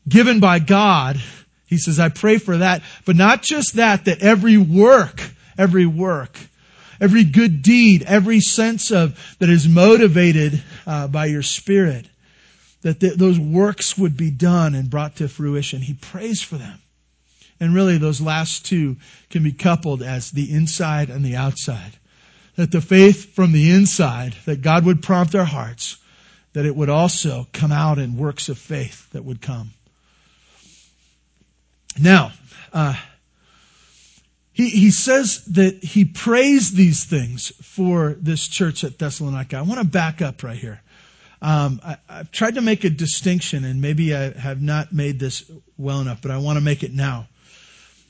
given 0.09 0.41
by 0.41 0.59
God. 0.59 1.17
He 1.69 1.77
says, 1.77 1.99
I 1.99 2.09
pray 2.09 2.39
for 2.39 2.57
that, 2.57 2.81
but 3.05 3.15
not 3.15 3.43
just 3.43 3.75
that, 3.75 4.05
that 4.05 4.21
every 4.21 4.57
work, 4.57 5.21
every 5.57 5.85
work, 5.85 6.37
every 6.99 7.23
good 7.23 7.61
deed, 7.61 8.03
every 8.03 8.39
sense 8.39 8.91
of 8.91 9.17
that 9.39 9.49
is 9.49 9.67
motivated 9.67 10.61
uh, 10.87 11.07
by 11.07 11.27
your 11.27 11.43
spirit 11.43 12.07
that 12.81 12.99
th- 12.99 13.15
those 13.15 13.39
works 13.39 13.97
would 13.97 14.15
be 14.15 14.31
done 14.31 14.75
and 14.75 14.89
brought 14.89 15.17
to 15.17 15.27
fruition. 15.27 15.81
He 15.81 15.93
prays 15.93 16.41
for 16.41 16.55
them. 16.55 16.79
And 17.59 17.75
really, 17.75 17.97
those 17.97 18.21
last 18.21 18.65
two 18.65 18.97
can 19.29 19.43
be 19.43 19.51
coupled 19.51 20.01
as 20.01 20.31
the 20.31 20.51
inside 20.53 21.09
and 21.09 21.25
the 21.25 21.35
outside. 21.35 21.91
That 22.55 22.71
the 22.71 22.81
faith 22.81 23.35
from 23.35 23.51
the 23.51 23.71
inside, 23.71 24.33
that 24.45 24.61
God 24.61 24.85
would 24.85 25.03
prompt 25.03 25.35
our 25.35 25.45
hearts, 25.45 25.97
that 26.53 26.65
it 26.65 26.75
would 26.75 26.89
also 26.89 27.47
come 27.51 27.71
out 27.71 27.99
in 27.99 28.17
works 28.17 28.49
of 28.49 28.57
faith 28.57 29.09
that 29.11 29.25
would 29.25 29.41
come. 29.41 29.71
Now, 32.01 32.31
uh, 32.71 32.95
he, 34.53 34.69
he 34.69 34.91
says 34.91 35.43
that 35.45 35.83
he 35.83 36.05
prays 36.05 36.71
these 36.71 37.03
things 37.03 37.49
for 37.61 38.15
this 38.19 38.47
church 38.47 38.83
at 38.83 38.97
Thessalonica. 38.97 39.57
I 39.57 39.61
want 39.61 39.79
to 39.79 39.87
back 39.87 40.21
up 40.21 40.43
right 40.43 40.57
here. 40.57 40.81
Um, 41.41 41.79
I, 41.83 41.97
have 42.09 42.31
tried 42.31 42.55
to 42.55 42.61
make 42.61 42.83
a 42.83 42.89
distinction, 42.89 43.63
and 43.63 43.81
maybe 43.81 44.13
I 44.13 44.37
have 44.37 44.61
not 44.61 44.91
made 44.91 45.19
this 45.19 45.49
well 45.77 46.01
enough, 46.01 46.21
but 46.21 46.31
I 46.31 46.37
want 46.37 46.57
to 46.57 46.61
make 46.61 46.83
it 46.83 46.93
now. 46.93 47.27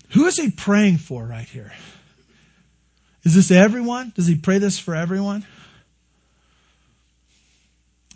Who 0.10 0.26
is 0.26 0.38
he 0.38 0.50
praying 0.50 0.98
for 0.98 1.24
right 1.24 1.48
here? 1.48 1.72
Is 3.24 3.36
this 3.36 3.52
everyone? 3.52 4.12
Does 4.16 4.26
he 4.26 4.36
pray 4.36 4.58
this 4.58 4.80
for 4.80 4.96
everyone? 4.96 5.46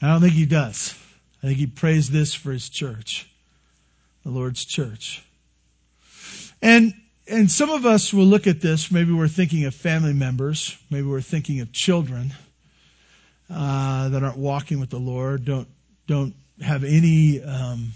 I 0.01 0.07
don't 0.07 0.21
think 0.21 0.33
he 0.33 0.45
does. 0.45 0.97
I 1.43 1.47
think 1.47 1.59
he 1.59 1.67
prays 1.67 2.09
this 2.09 2.33
for 2.33 2.51
his 2.51 2.69
church, 2.69 3.29
the 4.23 4.31
Lord's 4.31 4.65
church. 4.65 5.23
And 6.63 6.93
and 7.28 7.52
some 7.52 7.69
of 7.69 7.86
us 7.86 8.13
will 8.13 8.26
look 8.26 8.47
at 8.47 8.62
this, 8.62 8.89
maybe 8.89 9.12
we're 9.12 9.28
thinking 9.28 9.65
of 9.65 9.76
family 9.76 10.13
members, 10.13 10.78
maybe 10.89 11.06
we're 11.06 11.21
thinking 11.21 11.60
of 11.60 11.73
children 11.73 12.34
uh, 13.49 14.08
that 14.10 14.23
aren't 14.23 14.38
walking 14.38 14.80
with 14.80 14.89
the 14.89 14.99
Lord, 14.99 15.43
don't 15.43 15.67
don't 16.08 16.34
have 16.62 16.86
any 16.86 17.43
um, 17.43 17.91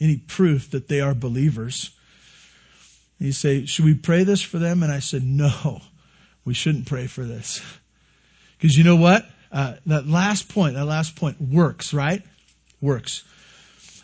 any 0.00 0.16
proof 0.16 0.72
that 0.72 0.88
they 0.88 1.00
are 1.00 1.14
believers. 1.14 1.90
And 3.20 3.26
you 3.26 3.32
say, 3.32 3.66
should 3.66 3.84
we 3.84 3.94
pray 3.94 4.24
this 4.24 4.42
for 4.42 4.58
them? 4.58 4.82
And 4.82 4.90
I 4.90 4.98
said, 4.98 5.22
no, 5.22 5.80
we 6.44 6.54
shouldn't 6.54 6.86
pray 6.86 7.06
for 7.06 7.22
this. 7.22 7.62
Because 8.58 8.76
you 8.76 8.82
know 8.82 8.96
what? 8.96 9.24
Uh, 9.52 9.74
that 9.86 10.08
last 10.08 10.48
point, 10.48 10.74
that 10.74 10.86
last 10.86 11.14
point 11.14 11.40
works, 11.40 11.94
right? 11.94 12.22
Works. 12.80 13.22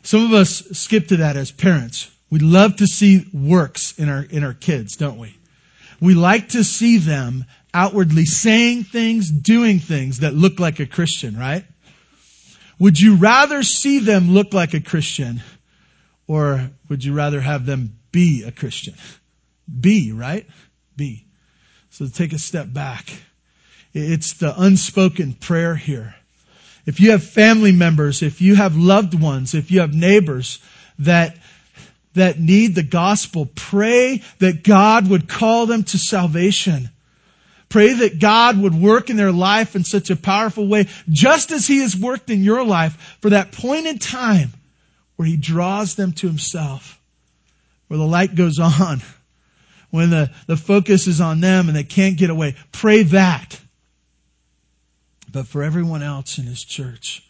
Some 0.04 0.24
of 0.24 0.33
us 0.33 0.62
skip 0.78 1.09
to 1.09 1.16
that 1.16 1.37
as 1.37 1.50
parents. 1.50 2.09
We 2.30 2.38
love 2.38 2.76
to 2.76 2.86
see 2.86 3.28
works 3.32 3.98
in 3.98 4.08
our, 4.08 4.22
in 4.22 4.44
our 4.44 4.54
kids, 4.54 4.96
don't 4.96 5.18
we? 5.18 5.36
We 6.00 6.14
like 6.14 6.50
to 6.50 6.64
see 6.64 6.98
them 6.98 7.44
outwardly 7.74 8.24
saying 8.24 8.84
things, 8.84 9.30
doing 9.30 9.78
things 9.78 10.20
that 10.20 10.34
look 10.34 10.58
like 10.58 10.80
a 10.80 10.86
Christian, 10.86 11.36
right? 11.36 11.64
Would 12.78 12.98
you 12.98 13.16
rather 13.16 13.62
see 13.62 13.98
them 13.98 14.30
look 14.30 14.54
like 14.54 14.74
a 14.74 14.80
Christian 14.80 15.42
or 16.26 16.70
would 16.88 17.04
you 17.04 17.12
rather 17.12 17.40
have 17.40 17.66
them 17.66 17.98
be 18.12 18.44
a 18.44 18.52
Christian? 18.52 18.94
Be, 19.80 20.12
right? 20.12 20.46
Be. 20.96 21.26
So 21.90 22.06
take 22.06 22.32
a 22.32 22.38
step 22.38 22.72
back. 22.72 23.10
It's 23.92 24.34
the 24.34 24.54
unspoken 24.58 25.34
prayer 25.34 25.74
here. 25.74 26.14
If 26.86 27.00
you 27.00 27.10
have 27.10 27.24
family 27.24 27.72
members, 27.72 28.22
if 28.22 28.40
you 28.40 28.54
have 28.54 28.76
loved 28.76 29.20
ones, 29.20 29.54
if 29.54 29.70
you 29.70 29.80
have 29.80 29.92
neighbors 29.92 30.60
that 31.00 31.36
that 32.14 32.40
need 32.40 32.75
the 32.75 32.83
gospel, 32.83 33.49
pray 33.55 34.23
that 34.38 34.64
God 34.64 35.09
would 35.09 35.29
call 35.29 35.66
them 35.66 35.85
to 35.85 35.99
salvation. 35.99 36.90
Pray 37.68 37.92
that 37.92 38.18
God 38.18 38.61
would 38.61 38.75
work 38.75 39.11
in 39.11 39.16
their 39.16 39.31
life 39.31 39.77
in 39.77 39.85
such 39.85 40.11
a 40.11 40.16
powerful 40.16 40.66
way, 40.66 40.88
just 41.09 41.53
as 41.53 41.68
He 41.68 41.79
has 41.79 41.96
worked 41.96 42.29
in 42.29 42.42
your 42.42 42.64
life 42.64 43.16
for 43.20 43.31
that 43.31 43.53
point 43.53 43.87
in 43.87 43.99
time 43.99 44.51
where 45.14 45.27
He 45.27 45.37
draws 45.37 45.94
them 45.94 46.12
to 46.14 46.27
Himself, 46.27 47.01
where 47.87 47.99
the 47.99 48.05
light 48.05 48.35
goes 48.35 48.59
on, 48.81 49.01
when 49.90 50.11
the, 50.11 50.31
the 50.49 50.57
focus 50.57 51.07
is 51.07 51.20
on 51.20 51.40
them 51.40 51.68
and 51.68 51.77
they 51.77 51.85
can't 51.85 52.18
get 52.18 52.31
away. 52.31 52.57
Pray 52.73 53.05
that. 53.05 53.61
But 55.33 55.46
for 55.46 55.62
everyone 55.62 56.03
else 56.03 56.38
in 56.38 56.44
His 56.44 56.64
church, 56.64 57.25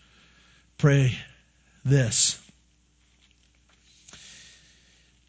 pray 0.78 1.18
this. 1.84 2.39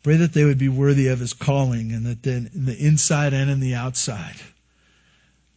Pray 0.03 0.17
that 0.17 0.33
they 0.33 0.43
would 0.43 0.57
be 0.57 0.69
worthy 0.69 1.07
of 1.07 1.19
His 1.19 1.33
calling 1.33 1.91
and 1.91 2.05
that 2.05 2.23
then 2.23 2.49
in 2.53 2.65
the 2.65 2.75
inside 2.75 3.33
and 3.33 3.49
in 3.49 3.59
the 3.59 3.75
outside 3.75 4.35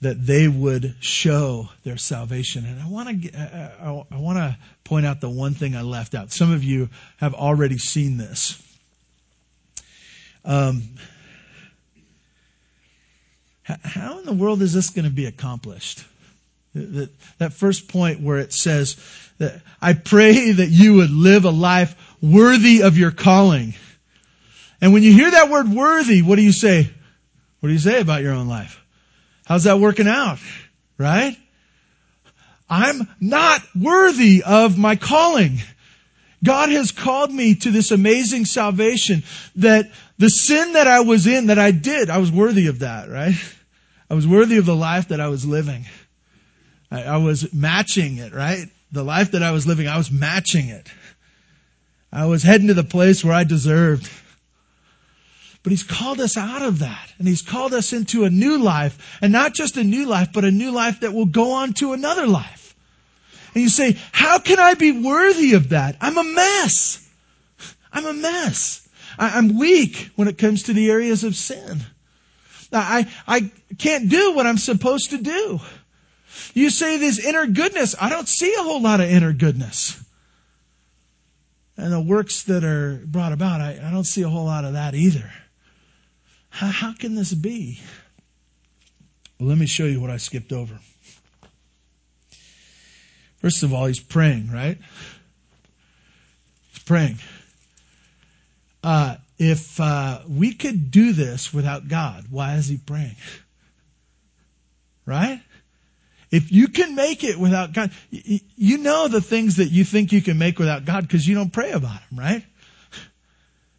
that 0.04 0.26
they 0.26 0.48
would 0.48 0.94
show 1.00 1.70
their 1.82 1.96
salvation. 1.96 2.66
And 2.66 2.80
I 2.80 2.88
want 2.88 3.22
to 3.22 3.38
I, 3.38 4.04
I 4.10 4.18
want 4.18 4.36
to 4.36 4.56
point 4.84 5.06
out 5.06 5.22
the 5.22 5.30
one 5.30 5.54
thing 5.54 5.74
I 5.74 5.80
left 5.80 6.14
out. 6.14 6.30
Some 6.30 6.52
of 6.52 6.62
you 6.62 6.90
have 7.16 7.32
already 7.32 7.78
seen 7.78 8.18
this. 8.18 8.60
Um, 10.44 10.82
how 13.64 14.18
in 14.18 14.26
the 14.26 14.34
world 14.34 14.60
is 14.60 14.74
this 14.74 14.90
going 14.90 15.06
to 15.06 15.10
be 15.10 15.24
accomplished? 15.24 16.04
That, 16.74 17.08
that 17.38 17.52
first 17.54 17.88
point 17.88 18.20
where 18.20 18.38
it 18.38 18.52
says 18.52 18.96
that 19.38 19.62
I 19.80 19.94
pray 19.94 20.52
that 20.52 20.68
you 20.68 20.94
would 20.96 21.10
live 21.10 21.44
a 21.46 21.50
life 21.50 21.96
worthy 22.20 22.82
of 22.82 22.98
your 22.98 23.10
calling. 23.10 23.74
And 24.84 24.92
when 24.92 25.02
you 25.02 25.14
hear 25.14 25.30
that 25.30 25.48
word 25.48 25.70
worthy, 25.70 26.20
what 26.20 26.36
do 26.36 26.42
you 26.42 26.52
say? 26.52 26.90
What 27.60 27.68
do 27.68 27.72
you 27.72 27.78
say 27.78 28.02
about 28.02 28.20
your 28.20 28.34
own 28.34 28.48
life? 28.48 28.84
How's 29.46 29.64
that 29.64 29.80
working 29.80 30.06
out? 30.06 30.38
Right? 30.98 31.38
I'm 32.68 33.08
not 33.18 33.62
worthy 33.74 34.42
of 34.44 34.76
my 34.76 34.96
calling. 34.96 35.56
God 36.44 36.68
has 36.68 36.90
called 36.90 37.32
me 37.32 37.54
to 37.54 37.70
this 37.70 37.92
amazing 37.92 38.44
salvation 38.44 39.22
that 39.56 39.90
the 40.18 40.28
sin 40.28 40.74
that 40.74 40.86
I 40.86 41.00
was 41.00 41.26
in, 41.26 41.46
that 41.46 41.58
I 41.58 41.70
did, 41.70 42.10
I 42.10 42.18
was 42.18 42.30
worthy 42.30 42.66
of 42.66 42.80
that, 42.80 43.08
right? 43.08 43.36
I 44.10 44.12
was 44.12 44.28
worthy 44.28 44.58
of 44.58 44.66
the 44.66 44.76
life 44.76 45.08
that 45.08 45.18
I 45.18 45.28
was 45.28 45.46
living. 45.46 45.86
I, 46.90 47.04
I 47.04 47.16
was 47.16 47.54
matching 47.54 48.18
it, 48.18 48.34
right? 48.34 48.66
The 48.92 49.02
life 49.02 49.30
that 49.30 49.42
I 49.42 49.52
was 49.52 49.66
living, 49.66 49.88
I 49.88 49.96
was 49.96 50.10
matching 50.10 50.68
it. 50.68 50.86
I 52.12 52.26
was 52.26 52.42
heading 52.42 52.66
to 52.66 52.74
the 52.74 52.84
place 52.84 53.24
where 53.24 53.32
I 53.32 53.44
deserved. 53.44 54.10
But 55.64 55.72
He's 55.72 55.82
called 55.82 56.20
us 56.20 56.36
out 56.36 56.62
of 56.62 56.78
that. 56.78 57.12
And 57.18 57.26
He's 57.26 57.42
called 57.42 57.74
us 57.74 57.92
into 57.92 58.24
a 58.24 58.30
new 58.30 58.58
life. 58.58 59.18
And 59.20 59.32
not 59.32 59.54
just 59.54 59.76
a 59.76 59.82
new 59.82 60.06
life, 60.06 60.28
but 60.32 60.44
a 60.44 60.50
new 60.52 60.70
life 60.70 61.00
that 61.00 61.12
will 61.12 61.26
go 61.26 61.52
on 61.52 61.72
to 61.74 61.94
another 61.94 62.28
life. 62.28 62.76
And 63.54 63.62
you 63.62 63.70
say, 63.70 63.96
how 64.12 64.38
can 64.38 64.60
I 64.60 64.74
be 64.74 64.92
worthy 64.92 65.54
of 65.54 65.70
that? 65.70 65.96
I'm 66.00 66.18
a 66.18 66.24
mess. 66.24 67.08
I'm 67.92 68.04
a 68.04 68.12
mess. 68.12 68.86
I, 69.18 69.38
am 69.38 69.58
weak 69.58 70.10
when 70.16 70.28
it 70.28 70.38
comes 70.38 70.64
to 70.64 70.72
the 70.72 70.90
areas 70.90 71.24
of 71.24 71.34
sin. 71.34 71.80
I, 72.72 73.10
I 73.26 73.52
can't 73.78 74.08
do 74.08 74.34
what 74.34 74.46
I'm 74.46 74.58
supposed 74.58 75.10
to 75.10 75.18
do. 75.18 75.60
You 76.52 76.68
say 76.68 76.98
this 76.98 77.24
inner 77.24 77.46
goodness. 77.46 77.94
I 77.98 78.10
don't 78.10 78.28
see 78.28 78.52
a 78.54 78.62
whole 78.62 78.82
lot 78.82 79.00
of 79.00 79.08
inner 79.08 79.32
goodness. 79.32 80.02
And 81.76 81.92
the 81.92 82.00
works 82.00 82.42
that 82.44 82.64
are 82.64 83.00
brought 83.06 83.32
about, 83.32 83.60
I, 83.60 83.80
I 83.82 83.90
don't 83.92 84.04
see 84.04 84.22
a 84.22 84.28
whole 84.28 84.44
lot 84.44 84.64
of 84.64 84.74
that 84.74 84.94
either. 84.94 85.30
How, 86.54 86.68
how 86.68 86.92
can 86.92 87.16
this 87.16 87.34
be? 87.34 87.80
Well, 89.40 89.48
let 89.48 89.58
me 89.58 89.66
show 89.66 89.86
you 89.86 90.00
what 90.00 90.10
I 90.10 90.18
skipped 90.18 90.52
over. 90.52 90.78
First 93.38 93.64
of 93.64 93.74
all, 93.74 93.86
he's 93.86 93.98
praying, 93.98 94.52
right? 94.52 94.78
He's 96.70 96.82
praying. 96.84 97.18
Uh, 98.84 99.16
if 99.36 99.80
uh, 99.80 100.20
we 100.28 100.54
could 100.54 100.92
do 100.92 101.12
this 101.12 101.52
without 101.52 101.88
God, 101.88 102.26
why 102.30 102.54
is 102.54 102.68
he 102.68 102.76
praying? 102.76 103.16
Right? 105.06 105.42
If 106.30 106.52
you 106.52 106.68
can 106.68 106.94
make 106.94 107.24
it 107.24 107.36
without 107.36 107.72
God, 107.72 107.90
you 108.10 108.78
know 108.78 109.08
the 109.08 109.20
things 109.20 109.56
that 109.56 109.72
you 109.72 109.82
think 109.82 110.12
you 110.12 110.22
can 110.22 110.38
make 110.38 110.60
without 110.60 110.84
God 110.84 111.02
because 111.02 111.26
you 111.26 111.34
don't 111.34 111.52
pray 111.52 111.72
about 111.72 111.98
them, 112.08 112.20
right? 112.20 112.44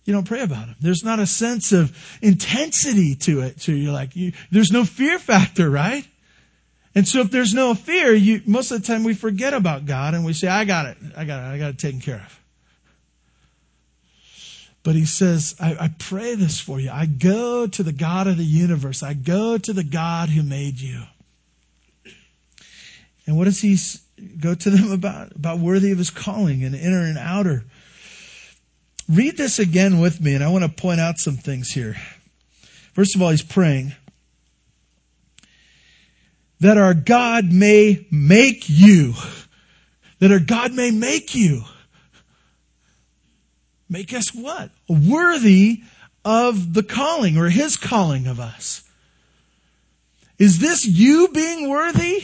You 0.06 0.14
don't 0.14 0.28
pray 0.28 0.42
about 0.42 0.68
them. 0.68 0.76
There's 0.80 1.04
not 1.04 1.20
a 1.20 1.26
sense 1.26 1.72
of 1.72 1.98
intensity 2.22 3.16
to 3.16 3.42
it. 3.42 3.60
So 3.60 3.72
you're 3.72 3.92
like, 3.92 4.16
you, 4.16 4.34
there's 4.52 4.72
no 4.72 4.86
fear 4.86 5.18
factor, 5.18 5.70
right? 5.70 6.08
And 6.94 7.08
so 7.08 7.20
if 7.20 7.32
there's 7.32 7.54
no 7.54 7.74
fear, 7.74 8.14
you, 8.14 8.42
most 8.46 8.72
of 8.72 8.82
the 8.82 8.88
time 8.88 9.04
we 9.04 9.16
forget 9.16 9.54
about 9.54 9.86
God 9.86 10.14
and 10.14 10.24
we 10.24 10.34
say, 10.34 10.48
I 10.48 10.64
got 10.64 10.86
it. 10.86 10.98
I 11.18 11.26
got 11.26 11.40
it. 11.44 11.56
I 11.56 11.58
got 11.58 11.70
it 11.72 11.80
taken 11.80 12.00
care 12.00 12.24
of. 12.26 12.40
But 14.84 14.94
he 14.94 15.06
says, 15.06 15.56
I, 15.60 15.76
I 15.80 15.88
pray 15.98 16.36
this 16.36 16.60
for 16.60 16.80
you. 16.80 16.92
I 16.92 17.08
go 17.08 17.66
to 17.66 17.84
the 17.84 17.92
God 17.92 18.28
of 18.28 18.38
the 18.38 18.46
universe. 18.46 19.02
I 19.02 19.16
go 19.16 19.58
to 19.58 19.74
the 19.74 19.84
God 19.84 20.30
who 20.30 20.44
made 20.44 20.80
you. 20.80 21.02
And 23.26 23.36
what 23.36 23.46
does 23.46 23.60
he 23.60 23.78
go 24.40 24.54
to 24.54 24.70
them 24.70 24.92
about? 24.92 25.36
About 25.36 25.58
worthy 25.58 25.92
of 25.92 25.98
his 25.98 26.12
calling 26.12 26.64
and 26.64 26.76
inner 26.76 27.02
and 27.02 27.18
outer. 27.18 27.66
Read 29.08 29.38
this 29.38 29.60
again 29.60 30.00
with 30.00 30.20
me, 30.20 30.34
and 30.34 30.44
I 30.44 30.50
want 30.50 30.64
to 30.64 30.70
point 30.70 31.00
out 31.00 31.16
some 31.18 31.38
things 31.38 31.70
here. 31.70 31.96
First 32.94 33.16
of 33.16 33.22
all, 33.22 33.30
he's 33.30 33.44
praying 33.44 33.94
that 36.60 36.78
our 36.78 36.94
God 36.94 37.52
may 37.52 38.08
make 38.10 38.70
you. 38.70 39.14
That 40.20 40.32
our 40.32 40.40
God 40.40 40.74
may 40.74 40.92
make 40.92 41.36
you. 41.36 41.64
Make 43.90 44.14
us 44.14 44.34
what? 44.34 44.72
Worthy 44.90 45.84
of 46.24 46.74
the 46.74 46.82
calling 46.82 47.38
or 47.38 47.50
his 47.50 47.78
calling 47.78 48.26
of 48.26 48.40
us. 48.40 48.84
Is 50.40 50.60
this 50.60 50.86
you 50.86 51.28
being 51.28 51.70
worthy? 51.70 52.24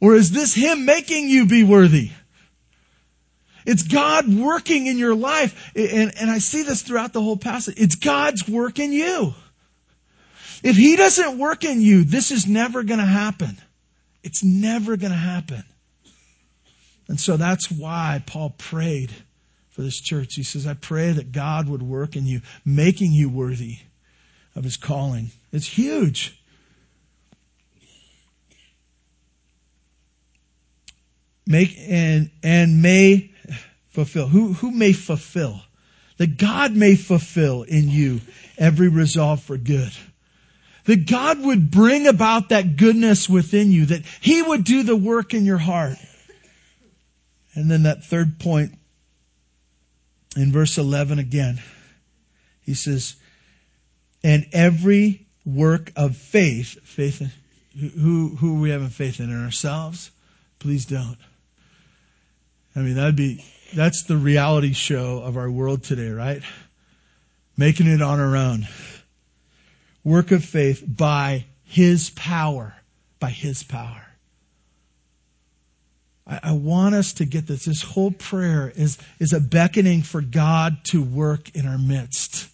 Or 0.00 0.14
is 0.14 0.30
this 0.30 0.54
him 0.54 0.84
making 0.84 1.28
you 1.28 1.46
be 1.46 1.64
worthy? 1.64 2.10
It's 3.66 3.82
God 3.82 4.32
working 4.32 4.86
in 4.86 4.98
your 4.98 5.14
life. 5.14 5.72
And, 5.74 6.12
and 6.18 6.30
I 6.30 6.38
see 6.38 6.62
this 6.62 6.82
throughout 6.82 7.12
the 7.12 7.22
whole 7.22 7.36
passage. 7.36 7.74
It's 7.78 7.94
God's 7.94 8.48
work 8.48 8.78
in 8.78 8.92
you. 8.92 9.34
If 10.62 10.76
He 10.76 10.96
doesn't 10.96 11.38
work 11.38 11.64
in 11.64 11.80
you, 11.80 12.04
this 12.04 12.30
is 12.30 12.46
never 12.46 12.82
going 12.82 13.00
to 13.00 13.06
happen. 13.06 13.58
It's 14.22 14.42
never 14.42 14.96
going 14.96 15.12
to 15.12 15.18
happen. 15.18 15.62
And 17.08 17.20
so 17.20 17.36
that's 17.36 17.70
why 17.70 18.22
Paul 18.26 18.50
prayed 18.56 19.10
for 19.70 19.82
this 19.82 20.00
church. 20.00 20.34
He 20.34 20.42
says, 20.42 20.66
I 20.66 20.74
pray 20.74 21.12
that 21.12 21.32
God 21.32 21.68
would 21.68 21.82
work 21.82 22.16
in 22.16 22.26
you, 22.26 22.40
making 22.64 23.12
you 23.12 23.28
worthy 23.28 23.78
of 24.56 24.64
his 24.64 24.76
calling. 24.76 25.30
It's 25.52 25.66
huge. 25.66 26.40
Make 31.46 31.76
and 31.78 32.30
and 32.42 32.80
may 32.80 33.33
fulfill. 33.94 34.28
Who 34.28 34.52
who 34.52 34.70
may 34.70 34.92
fulfill? 34.92 35.60
That 36.18 36.36
God 36.36 36.76
may 36.76 36.94
fulfill 36.94 37.62
in 37.62 37.88
you 37.88 38.20
every 38.56 38.88
resolve 38.88 39.42
for 39.42 39.56
good 39.56 39.92
that 40.84 41.06
God 41.08 41.40
would 41.40 41.70
bring 41.70 42.06
about 42.06 42.50
that 42.50 42.76
goodness 42.76 43.28
within 43.28 43.72
you, 43.72 43.86
that 43.86 44.02
He 44.20 44.42
would 44.42 44.64
do 44.64 44.82
the 44.82 44.96
work 44.96 45.34
in 45.34 45.44
your 45.44 45.58
heart. 45.58 45.96
And 47.54 47.70
then 47.70 47.84
that 47.84 48.04
third 48.04 48.38
point 48.38 48.72
in 50.36 50.52
verse 50.52 50.76
11 50.76 51.18
again, 51.18 51.62
he 52.62 52.74
says, 52.74 53.14
and 54.22 54.46
every 54.52 55.26
work 55.44 55.92
of 55.96 56.16
faith, 56.16 56.80
faith 56.82 57.20
in, 57.20 57.30
who, 57.90 58.28
who 58.28 58.56
are 58.56 58.60
we 58.60 58.70
having 58.70 58.88
faith 58.88 59.20
in? 59.20 59.30
In 59.30 59.44
ourselves? 59.44 60.10
Please 60.58 60.86
don't. 60.86 61.18
I 62.74 62.80
mean, 62.80 62.94
that'd 62.94 63.16
be, 63.16 63.44
that's 63.74 64.04
the 64.04 64.16
reality 64.16 64.72
show 64.72 65.20
of 65.22 65.36
our 65.36 65.50
world 65.50 65.82
today, 65.82 66.10
right? 66.10 66.42
Making 67.56 67.88
it 67.88 68.02
on 68.02 68.20
our 68.20 68.36
own 68.36 68.66
work 70.02 70.30
of 70.30 70.44
faith 70.44 70.82
by 70.86 71.44
His 71.64 72.10
power. 72.10 72.74
By 73.20 73.30
His 73.30 73.62
power. 73.62 74.06
I, 76.26 76.40
I 76.42 76.52
want 76.52 76.94
us 76.94 77.14
to 77.14 77.24
get 77.24 77.46
this. 77.46 77.64
This 77.64 77.82
whole 77.82 78.10
prayer 78.10 78.72
is, 78.74 78.98
is 79.18 79.32
a 79.32 79.40
beckoning 79.40 80.02
for 80.02 80.20
God 80.20 80.84
to 80.84 81.02
work 81.02 81.54
in 81.54 81.66
our 81.66 81.78
midst. 81.78 82.48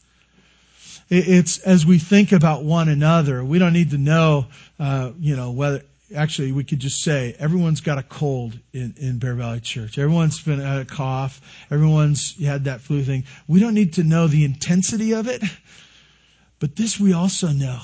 it's 1.08 1.58
as 1.58 1.84
we 1.84 1.98
think 1.98 2.32
about 2.32 2.64
one 2.64 2.88
another. 2.88 3.44
We 3.44 3.58
don't 3.58 3.72
need 3.72 3.90
to 3.90 3.98
know, 3.98 4.46
uh, 4.78 5.12
you 5.18 5.36
know, 5.36 5.52
whether 5.52 5.82
actually 6.14 6.52
we 6.52 6.64
could 6.64 6.78
just 6.78 7.02
say 7.02 7.34
everyone's 7.38 7.80
got 7.80 7.98
a 7.98 8.02
cold 8.02 8.58
in, 8.72 8.94
in 8.98 9.18
Bear 9.18 9.34
Valley 9.34 9.60
Church. 9.60 9.98
Everyone's 9.98 10.40
been 10.42 10.60
had 10.60 10.80
a 10.80 10.84
cough. 10.84 11.40
Everyone's 11.70 12.42
had 12.42 12.64
that 12.64 12.80
flu 12.80 13.02
thing. 13.02 13.24
We 13.46 13.60
don't 13.60 13.74
need 13.74 13.94
to 13.94 14.04
know 14.04 14.26
the 14.26 14.44
intensity 14.44 15.14
of 15.14 15.28
it. 15.28 15.42
But 16.58 16.76
this 16.76 17.00
we 17.00 17.12
also 17.12 17.48
know 17.48 17.80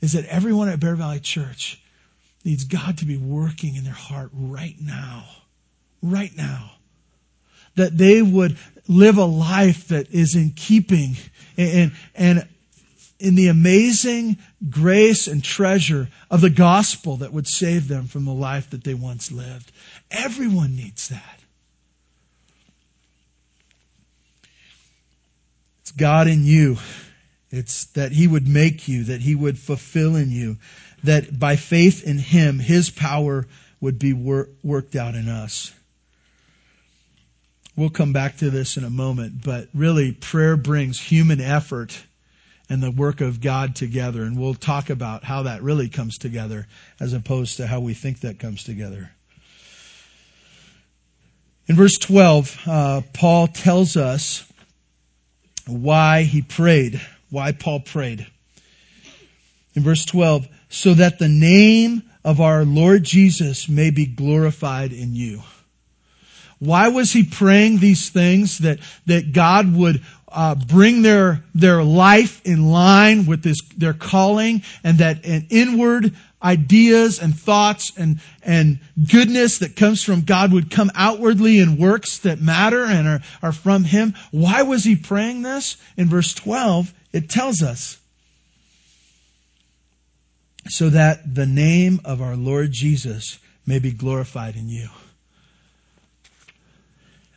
is 0.00 0.12
that 0.12 0.24
everyone 0.26 0.68
at 0.68 0.80
Bear 0.80 0.94
Valley 0.94 1.20
Church 1.20 1.82
needs 2.44 2.64
God 2.64 2.98
to 2.98 3.04
be 3.04 3.16
working 3.16 3.74
in 3.74 3.84
their 3.84 3.92
heart 3.92 4.30
right 4.32 4.76
now. 4.80 5.24
Right 6.02 6.34
now. 6.36 6.70
That 7.74 7.96
they 7.96 8.22
would 8.22 8.56
live 8.86 9.18
a 9.18 9.24
life 9.24 9.88
that 9.88 10.12
is 10.12 10.34
in 10.34 10.50
keeping 10.50 11.16
and, 11.56 11.92
and 12.14 12.48
in 13.18 13.34
the 13.34 13.48
amazing 13.48 14.38
grace 14.70 15.26
and 15.26 15.42
treasure 15.42 16.08
of 16.30 16.40
the 16.40 16.50
gospel 16.50 17.16
that 17.16 17.32
would 17.32 17.48
save 17.48 17.88
them 17.88 18.06
from 18.06 18.24
the 18.24 18.32
life 18.32 18.70
that 18.70 18.84
they 18.84 18.94
once 18.94 19.32
lived. 19.32 19.72
Everyone 20.10 20.76
needs 20.76 21.08
that. 21.08 21.40
It's 25.82 25.92
God 25.92 26.28
in 26.28 26.44
you 26.44 26.78
it's 27.50 27.86
that 27.86 28.12
he 28.12 28.26
would 28.26 28.46
make 28.46 28.88
you, 28.88 29.04
that 29.04 29.20
he 29.20 29.34
would 29.34 29.58
fulfill 29.58 30.16
in 30.16 30.30
you, 30.30 30.58
that 31.04 31.38
by 31.38 31.56
faith 31.56 32.04
in 32.04 32.18
him, 32.18 32.58
his 32.58 32.90
power 32.90 33.46
would 33.80 33.98
be 33.98 34.12
wor- 34.12 34.48
worked 34.62 34.96
out 34.96 35.14
in 35.14 35.28
us. 35.28 35.72
We'll 37.76 37.90
come 37.90 38.12
back 38.12 38.38
to 38.38 38.50
this 38.50 38.76
in 38.76 38.84
a 38.84 38.90
moment, 38.90 39.42
but 39.42 39.68
really 39.72 40.12
prayer 40.12 40.56
brings 40.56 41.00
human 41.00 41.40
effort 41.40 41.98
and 42.68 42.82
the 42.82 42.90
work 42.90 43.20
of 43.20 43.40
God 43.40 43.76
together. 43.76 44.22
And 44.22 44.38
we'll 44.38 44.54
talk 44.54 44.90
about 44.90 45.24
how 45.24 45.44
that 45.44 45.62
really 45.62 45.88
comes 45.88 46.18
together 46.18 46.66
as 47.00 47.12
opposed 47.12 47.56
to 47.56 47.66
how 47.66 47.80
we 47.80 47.94
think 47.94 48.20
that 48.20 48.38
comes 48.38 48.64
together. 48.64 49.10
In 51.66 51.76
verse 51.76 51.98
12, 51.98 52.60
uh, 52.66 53.00
Paul 53.12 53.46
tells 53.46 53.96
us 53.96 54.44
why 55.66 56.22
he 56.22 56.40
prayed, 56.40 57.00
why 57.30 57.52
Paul 57.52 57.80
prayed. 57.80 58.26
In 59.74 59.82
verse 59.82 60.04
12, 60.06 60.48
so 60.70 60.94
that 60.94 61.18
the 61.18 61.28
name 61.28 62.02
of 62.24 62.40
our 62.40 62.64
Lord 62.64 63.04
Jesus 63.04 63.68
may 63.68 63.90
be 63.90 64.06
glorified 64.06 64.92
in 64.92 65.14
you. 65.14 65.42
Why 66.58 66.88
was 66.88 67.12
he 67.12 67.24
praying 67.24 67.78
these 67.78 68.10
things? 68.10 68.58
That, 68.58 68.78
that 69.06 69.32
God 69.32 69.74
would 69.74 70.02
uh, 70.30 70.54
bring 70.54 71.02
their, 71.02 71.44
their 71.54 71.82
life 71.82 72.44
in 72.44 72.70
line 72.70 73.26
with 73.26 73.42
this, 73.42 73.58
their 73.76 73.94
calling 73.94 74.62
and 74.84 74.98
that 74.98 75.24
an 75.24 75.46
inward 75.50 76.14
ideas 76.42 77.18
and 77.18 77.36
thoughts 77.36 77.92
and, 77.96 78.20
and 78.42 78.78
goodness 79.10 79.58
that 79.58 79.76
comes 79.76 80.02
from 80.02 80.22
God 80.22 80.52
would 80.52 80.70
come 80.70 80.90
outwardly 80.94 81.58
in 81.58 81.78
works 81.78 82.18
that 82.18 82.40
matter 82.40 82.84
and 82.84 83.08
are, 83.08 83.20
are 83.42 83.52
from 83.52 83.84
Him. 83.84 84.14
Why 84.30 84.62
was 84.62 84.84
he 84.84 84.96
praying 84.96 85.42
this? 85.42 85.76
In 85.96 86.08
verse 86.08 86.34
12, 86.34 86.92
it 87.12 87.28
tells 87.28 87.62
us. 87.62 87.98
So 90.68 90.90
that 90.90 91.34
the 91.34 91.46
name 91.46 92.00
of 92.04 92.20
our 92.20 92.36
Lord 92.36 92.72
Jesus 92.72 93.38
may 93.66 93.78
be 93.78 93.90
glorified 93.90 94.54
in 94.54 94.68
you. 94.68 94.88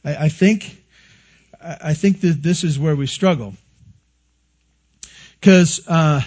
I, 0.03 0.25
I 0.25 0.29
think, 0.29 0.83
I 1.61 1.93
think 1.93 2.21
that 2.21 2.41
this 2.41 2.63
is 2.63 2.79
where 2.79 2.95
we 2.95 3.07
struggle. 3.07 3.53
Because, 5.39 5.87
uh, 5.87 6.21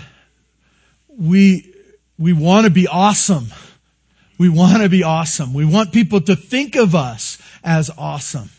we, 1.09 1.75
we 2.19 2.33
want 2.33 2.65
to 2.65 2.71
be 2.71 2.89
awesome. 2.89 3.47
We 4.39 4.49
want 4.49 4.83
to 4.83 4.89
be 4.89 5.03
awesome. 5.03 5.55
We 5.55 5.65
want 5.65 5.93
people 5.93 6.21
to 6.23 6.37
think 6.37 6.77
of 6.77 6.95
us 6.95 7.39
as 7.63 7.91
awesome. 7.97 8.51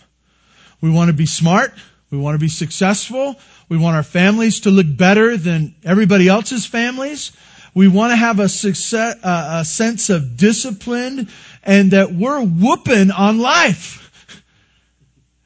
We 0.81 0.89
want 0.89 1.09
to 1.09 1.13
be 1.13 1.25
smart. 1.25 1.73
We 2.11 2.17
want 2.17 2.35
to 2.35 2.39
be 2.39 2.49
successful. 2.49 3.35
We 3.67 3.77
want 3.77 3.95
our 3.95 4.03
families 4.03 4.61
to 4.61 4.69
look 4.69 4.85
better 4.89 5.35
than 5.35 5.75
everybody 5.83 6.27
else's 6.27 6.65
families. 6.65 7.31
We 7.73 7.89
want 7.89 8.11
to 8.11 8.15
have 8.15 8.39
a, 8.39 8.47
success, 8.47 9.17
uh, 9.21 9.59
a 9.61 9.65
sense 9.65 10.09
of 10.09 10.37
discipline 10.37 11.27
and 11.63 11.91
that 11.91 12.13
we're 12.13 12.41
whooping 12.41 13.11
on 13.11 13.39
life. 13.39 14.04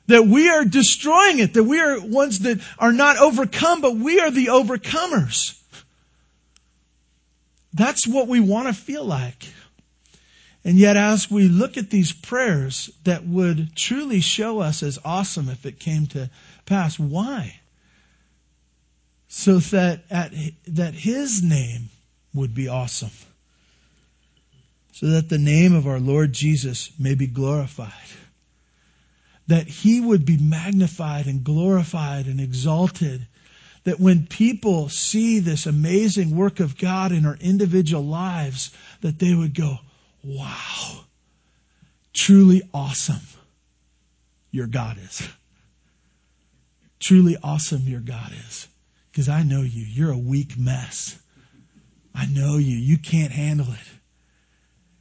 That 0.10 0.26
we 0.26 0.50
are 0.50 0.66
destroying 0.66 1.40
it. 1.40 1.54
That 1.54 1.64
we 1.64 1.80
are 1.80 2.00
ones 2.00 2.40
that 2.40 2.60
are 2.78 2.92
not 2.92 3.18
overcome, 3.18 3.82
but 3.82 3.96
we 3.96 4.20
are 4.20 4.32
the 4.32 4.48
overcomers. 4.48 5.60
That's 7.74 8.08
what 8.08 8.28
we 8.28 8.40
want 8.40 8.68
to 8.68 8.74
feel 8.74 9.06
like. 9.06 9.48
And 10.66 10.78
yet, 10.78 10.98
as 10.98 11.32
we 11.32 11.48
look 11.48 11.78
at 11.78 11.90
these 11.90 12.12
prayers 12.12 12.90
that 13.04 13.26
would 13.26 13.76
truly 13.76 14.20
show 14.20 14.60
us 14.60 14.84
as 14.84 15.00
awesome 15.06 15.48
if 15.48 15.66
it 15.66 15.80
came 15.80 16.08
to 16.08 16.30
pass, 16.66 17.00
why? 17.00 17.60
So 19.28 19.60
that 19.60 20.02
at, 20.10 20.34
that 20.68 20.96
His 20.96 21.44
name 21.44 21.90
would 22.34 22.56
be 22.56 22.68
awesome. 22.68 23.12
So 24.92 25.06
that 25.08 25.30
the 25.30 25.38
name 25.38 25.76
of 25.76 25.88
our 25.88 26.00
Lord 26.00 26.34
Jesus 26.34 26.92
may 27.00 27.16
be 27.16 27.28
glorified. 27.28 27.94
That 29.50 29.68
He 29.68 30.02
would 30.02 30.26
be 30.26 30.38
magnified 30.38 31.28
and 31.28 31.44
glorified 31.44 32.26
and 32.26 32.40
exalted 32.42 33.28
that 33.84 34.00
when 34.00 34.28
people 34.28 34.90
see 34.90 35.40
this 35.40 35.66
amazing 35.66 36.36
work 36.36 36.60
of 36.60 36.78
God 36.78 37.12
in 37.12 37.26
our 37.26 37.38
individual 37.40 38.04
lives, 38.04 38.72
that 39.02 39.20
they 39.20 39.34
would 39.34 39.56
go, 39.56 39.78
wow, 40.24 41.02
truly 42.14 42.62
awesome 42.74 43.22
your 44.52 44.68
God 44.68 44.98
is. 44.98 45.28
Truly 47.00 47.38
awesome 47.42 47.84
your 47.86 48.02
God 48.02 48.32
is. 48.48 48.68
Because 49.12 49.30
I 49.30 49.44
know 49.44 49.62
you. 49.62 49.86
You're 49.86 50.12
a 50.12 50.18
weak 50.18 50.58
mess. 50.58 51.18
I 52.14 52.26
know 52.26 52.58
you. 52.58 52.76
You 52.76 52.98
can't 52.98 53.32
handle 53.32 53.68
it. 53.72 53.88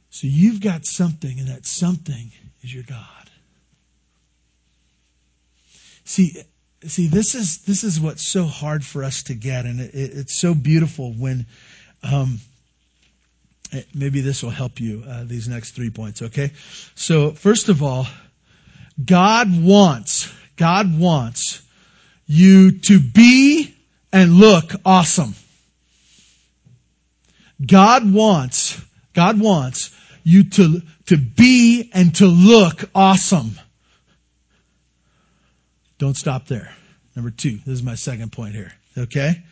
So 0.09 0.27
you've 0.27 0.61
got 0.61 0.85
something, 0.85 1.39
and 1.39 1.49
that 1.49 1.65
something 1.65 2.31
is 2.63 2.73
your 2.73 2.83
God. 2.83 3.28
See, 6.09 6.35
see 6.87 7.05
this 7.05 7.35
is 7.35 7.59
this 7.59 7.83
is 7.83 7.99
what's 7.99 8.27
so 8.27 8.45
hard 8.45 8.83
for 8.83 9.03
us 9.03 9.21
to 9.23 9.35
get 9.35 9.67
and 9.67 9.79
it, 9.79 9.93
it, 9.93 10.11
it's 10.15 10.39
so 10.39 10.55
beautiful 10.55 11.13
when 11.13 11.45
um, 12.01 12.39
it, 13.71 13.85
maybe 13.93 14.21
this 14.21 14.41
will 14.41 14.49
help 14.49 14.79
you 14.79 15.03
uh, 15.07 15.23
these 15.25 15.47
next 15.47 15.75
three 15.75 15.91
points 15.91 16.23
okay? 16.23 16.51
So 16.95 17.33
first 17.33 17.69
of 17.69 17.83
all 17.83 18.07
god 19.05 19.49
wants 19.63 20.33
god 20.55 20.97
wants 20.97 21.61
you 22.25 22.79
to 22.79 22.99
be 22.99 23.75
and 24.11 24.33
look 24.33 24.71
awesome. 24.83 25.35
God 27.63 28.11
wants 28.11 28.81
god 29.13 29.39
wants 29.39 29.95
you 30.23 30.49
to 30.49 30.81
to 31.05 31.17
be 31.17 31.91
and 31.93 32.15
to 32.15 32.25
look 32.25 32.89
awesome 32.95 33.59
don't 35.99 36.17
stop 36.17 36.47
there. 36.47 36.73
Number 37.15 37.29
two, 37.29 37.57
this 37.65 37.75
is 37.75 37.83
my 37.83 37.95
second 37.95 38.31
point 38.31 38.55
here. 38.55 38.73
Okay? 38.97 39.43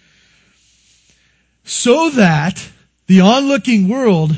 So 1.63 2.09
that 2.11 2.67
the 3.05 3.21
onlooking 3.21 3.87
world 3.87 4.31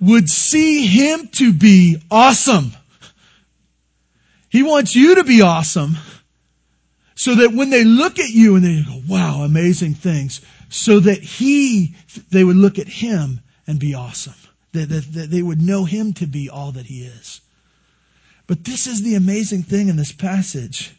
would 0.00 0.28
see 0.28 0.86
him 0.86 1.28
to 1.32 1.52
be 1.52 2.02
awesome. 2.10 2.72
He 4.48 4.62
wants 4.62 4.96
you 4.96 5.16
to 5.16 5.24
be 5.24 5.42
awesome 5.42 5.96
so 7.14 7.34
that 7.34 7.52
when 7.52 7.70
they 7.70 7.84
look 7.84 8.18
at 8.18 8.30
you 8.30 8.56
and 8.56 8.64
they 8.64 8.82
go, 8.82 9.02
wow, 9.08 9.42
amazing 9.42 9.94
things, 9.94 10.40
so 10.70 11.00
that 11.00 11.20
he, 11.20 11.94
they 12.30 12.44
would 12.44 12.56
look 12.56 12.78
at 12.78 12.88
him 12.88 13.40
and 13.66 13.78
be 13.78 13.94
awesome. 13.94 14.34
That, 14.72 14.88
that, 14.88 15.12
that 15.14 15.30
they 15.30 15.42
would 15.42 15.60
know 15.60 15.84
him 15.84 16.12
to 16.14 16.26
be 16.26 16.48
all 16.48 16.72
that 16.72 16.86
he 16.86 17.02
is. 17.04 17.40
But 18.46 18.64
this 18.64 18.86
is 18.86 19.02
the 19.02 19.16
amazing 19.16 19.64
thing 19.64 19.88
in 19.88 19.96
this 19.96 20.12
passage. 20.12 20.94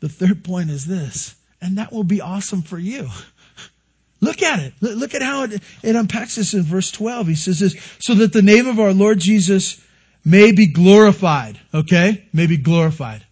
The 0.00 0.08
third 0.08 0.44
point 0.44 0.70
is 0.70 0.84
this, 0.84 1.34
and 1.60 1.78
that 1.78 1.92
will 1.92 2.04
be 2.04 2.20
awesome 2.20 2.62
for 2.62 2.78
you. 2.78 3.08
Look 4.20 4.42
at 4.42 4.58
it. 4.60 4.74
Look 4.80 5.14
at 5.14 5.22
how 5.22 5.44
it, 5.44 5.62
it 5.82 5.96
unpacks 5.96 6.36
this 6.36 6.54
in 6.54 6.62
verse 6.62 6.90
12. 6.90 7.28
He 7.28 7.34
says 7.34 7.60
this, 7.60 7.76
so 8.00 8.14
that 8.14 8.32
the 8.32 8.42
name 8.42 8.66
of 8.66 8.80
our 8.80 8.92
Lord 8.92 9.20
Jesus 9.20 9.80
may 10.24 10.52
be 10.52 10.66
glorified. 10.66 11.58
Okay? 11.72 12.26
May 12.32 12.46
be 12.46 12.56
glorified. 12.56 13.24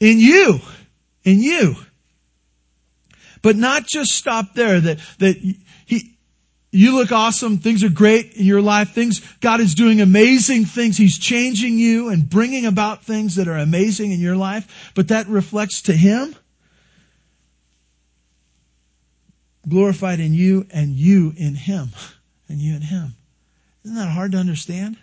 In 0.00 0.18
you. 0.18 0.60
In 1.24 1.40
you. 1.40 1.76
But 3.40 3.56
not 3.56 3.86
just 3.86 4.12
stop 4.12 4.54
there, 4.54 4.80
that, 4.80 4.98
that 5.18 5.56
you 6.74 6.96
look 6.96 7.12
awesome. 7.12 7.58
Things 7.58 7.84
are 7.84 7.88
great 7.88 8.34
in 8.34 8.44
your 8.44 8.60
life. 8.60 8.92
Things, 8.92 9.20
God 9.40 9.60
is 9.60 9.76
doing 9.76 10.00
amazing 10.00 10.64
things. 10.64 10.96
He's 10.96 11.16
changing 11.16 11.78
you 11.78 12.08
and 12.08 12.28
bringing 12.28 12.66
about 12.66 13.04
things 13.04 13.36
that 13.36 13.46
are 13.46 13.56
amazing 13.56 14.10
in 14.10 14.18
your 14.18 14.34
life. 14.34 14.90
But 14.96 15.08
that 15.08 15.28
reflects 15.28 15.82
to 15.82 15.92
Him. 15.92 16.34
Glorified 19.68 20.18
in 20.18 20.34
you 20.34 20.66
and 20.72 20.90
you 20.96 21.32
in 21.36 21.54
Him. 21.54 21.90
And 22.46 22.58
you 22.58 22.76
in 22.76 22.82
Him. 22.82 23.14
Isn't 23.84 23.96
that 23.96 24.10
hard 24.10 24.32
to 24.32 24.38
understand? 24.38 24.98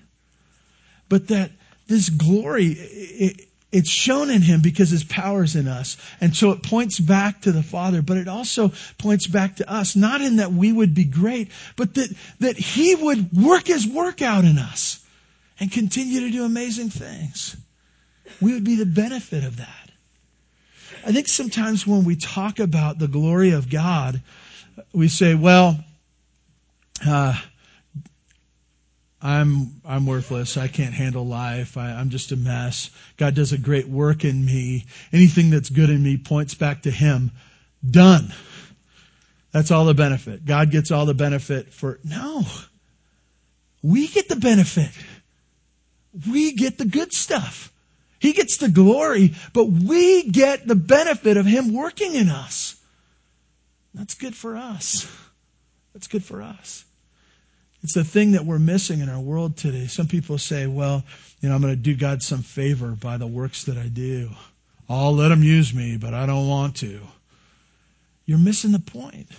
But 1.09 1.29
that 1.29 1.51
this 1.87 2.07
glory, 2.07 2.67
it, 2.67 3.49
it's 3.71 3.89
shown 3.89 4.29
in 4.29 4.41
him 4.41 4.61
because 4.61 4.89
his 4.89 5.03
power 5.03 5.43
is 5.43 5.55
in 5.55 5.67
us. 5.67 5.97
And 6.19 6.35
so 6.35 6.51
it 6.51 6.63
points 6.63 6.99
back 6.99 7.41
to 7.41 7.51
the 7.51 7.63
Father, 7.63 8.01
but 8.01 8.17
it 8.17 8.27
also 8.27 8.71
points 8.97 9.27
back 9.27 9.57
to 9.57 9.71
us, 9.71 9.95
not 9.95 10.21
in 10.21 10.37
that 10.37 10.51
we 10.51 10.71
would 10.71 10.93
be 10.93 11.05
great, 11.05 11.49
but 11.77 11.93
that, 11.93 12.13
that 12.39 12.57
he 12.57 12.95
would 12.95 13.31
work 13.31 13.67
his 13.67 13.87
work 13.87 14.21
out 14.21 14.43
in 14.43 14.57
us 14.57 15.03
and 15.59 15.71
continue 15.71 16.21
to 16.21 16.31
do 16.31 16.43
amazing 16.43 16.89
things. 16.89 17.55
We 18.41 18.53
would 18.53 18.63
be 18.63 18.75
the 18.75 18.85
benefit 18.85 19.43
of 19.43 19.57
that. 19.57 19.91
I 21.05 21.11
think 21.11 21.27
sometimes 21.27 21.87
when 21.87 22.03
we 22.03 22.15
talk 22.15 22.59
about 22.59 22.99
the 22.99 23.07
glory 23.07 23.51
of 23.51 23.69
God, 23.69 24.21
we 24.93 25.07
say, 25.07 25.33
well, 25.35 25.79
uh, 27.07 27.39
I'm, 29.21 29.81
I'm 29.85 30.05
worthless. 30.05 30.57
I 30.57 30.67
can't 30.67 30.93
handle 30.93 31.25
life. 31.25 31.77
I, 31.77 31.91
I'm 31.91 32.09
just 32.09 32.31
a 32.31 32.35
mess. 32.35 32.89
God 33.17 33.35
does 33.35 33.53
a 33.53 33.57
great 33.57 33.87
work 33.87 34.25
in 34.25 34.43
me. 34.43 34.85
Anything 35.13 35.51
that's 35.51 35.69
good 35.69 35.89
in 35.89 36.01
me 36.01 36.17
points 36.17 36.55
back 36.55 36.83
to 36.83 36.91
Him. 36.91 37.31
Done. 37.87 38.33
That's 39.51 39.69
all 39.69 39.85
the 39.85 39.93
benefit. 39.93 40.45
God 40.45 40.71
gets 40.71 40.91
all 40.91 41.05
the 41.05 41.13
benefit 41.13 41.73
for, 41.73 41.99
no. 42.03 42.43
We 43.83 44.07
get 44.07 44.27
the 44.27 44.35
benefit. 44.35 44.91
We 46.29 46.53
get 46.53 46.77
the 46.77 46.85
good 46.85 47.13
stuff. 47.13 47.71
He 48.19 48.33
gets 48.33 48.57
the 48.57 48.69
glory, 48.69 49.33
but 49.53 49.65
we 49.65 50.29
get 50.29 50.67
the 50.67 50.75
benefit 50.75 51.37
of 51.37 51.45
Him 51.45 51.73
working 51.73 52.13
in 52.13 52.29
us. 52.29 52.75
That's 53.93 54.13
good 54.13 54.35
for 54.35 54.55
us. 54.55 55.07
That's 55.93 56.07
good 56.07 56.23
for 56.23 56.41
us. 56.41 56.85
It's 57.83 57.93
the 57.93 58.03
thing 58.03 58.33
that 58.33 58.45
we're 58.45 58.59
missing 58.59 58.99
in 58.99 59.09
our 59.09 59.19
world 59.19 59.57
today. 59.57 59.87
Some 59.87 60.07
people 60.07 60.37
say, 60.37 60.67
well, 60.67 61.03
you 61.39 61.49
know, 61.49 61.55
I'm 61.55 61.61
going 61.61 61.73
to 61.73 61.81
do 61.81 61.95
God 61.95 62.21
some 62.21 62.43
favor 62.43 62.89
by 62.89 63.17
the 63.17 63.25
works 63.25 63.63
that 63.63 63.77
I 63.77 63.87
do. 63.87 64.29
I'll 64.87 65.15
let 65.15 65.31
him 65.31 65.41
use 65.41 65.73
me, 65.73 65.97
but 65.97 66.13
I 66.13 66.25
don't 66.25 66.47
want 66.47 66.75
to. 66.77 66.99
You're 68.25 68.37
missing 68.37 68.71
the 68.71 68.79
point. 68.79 69.29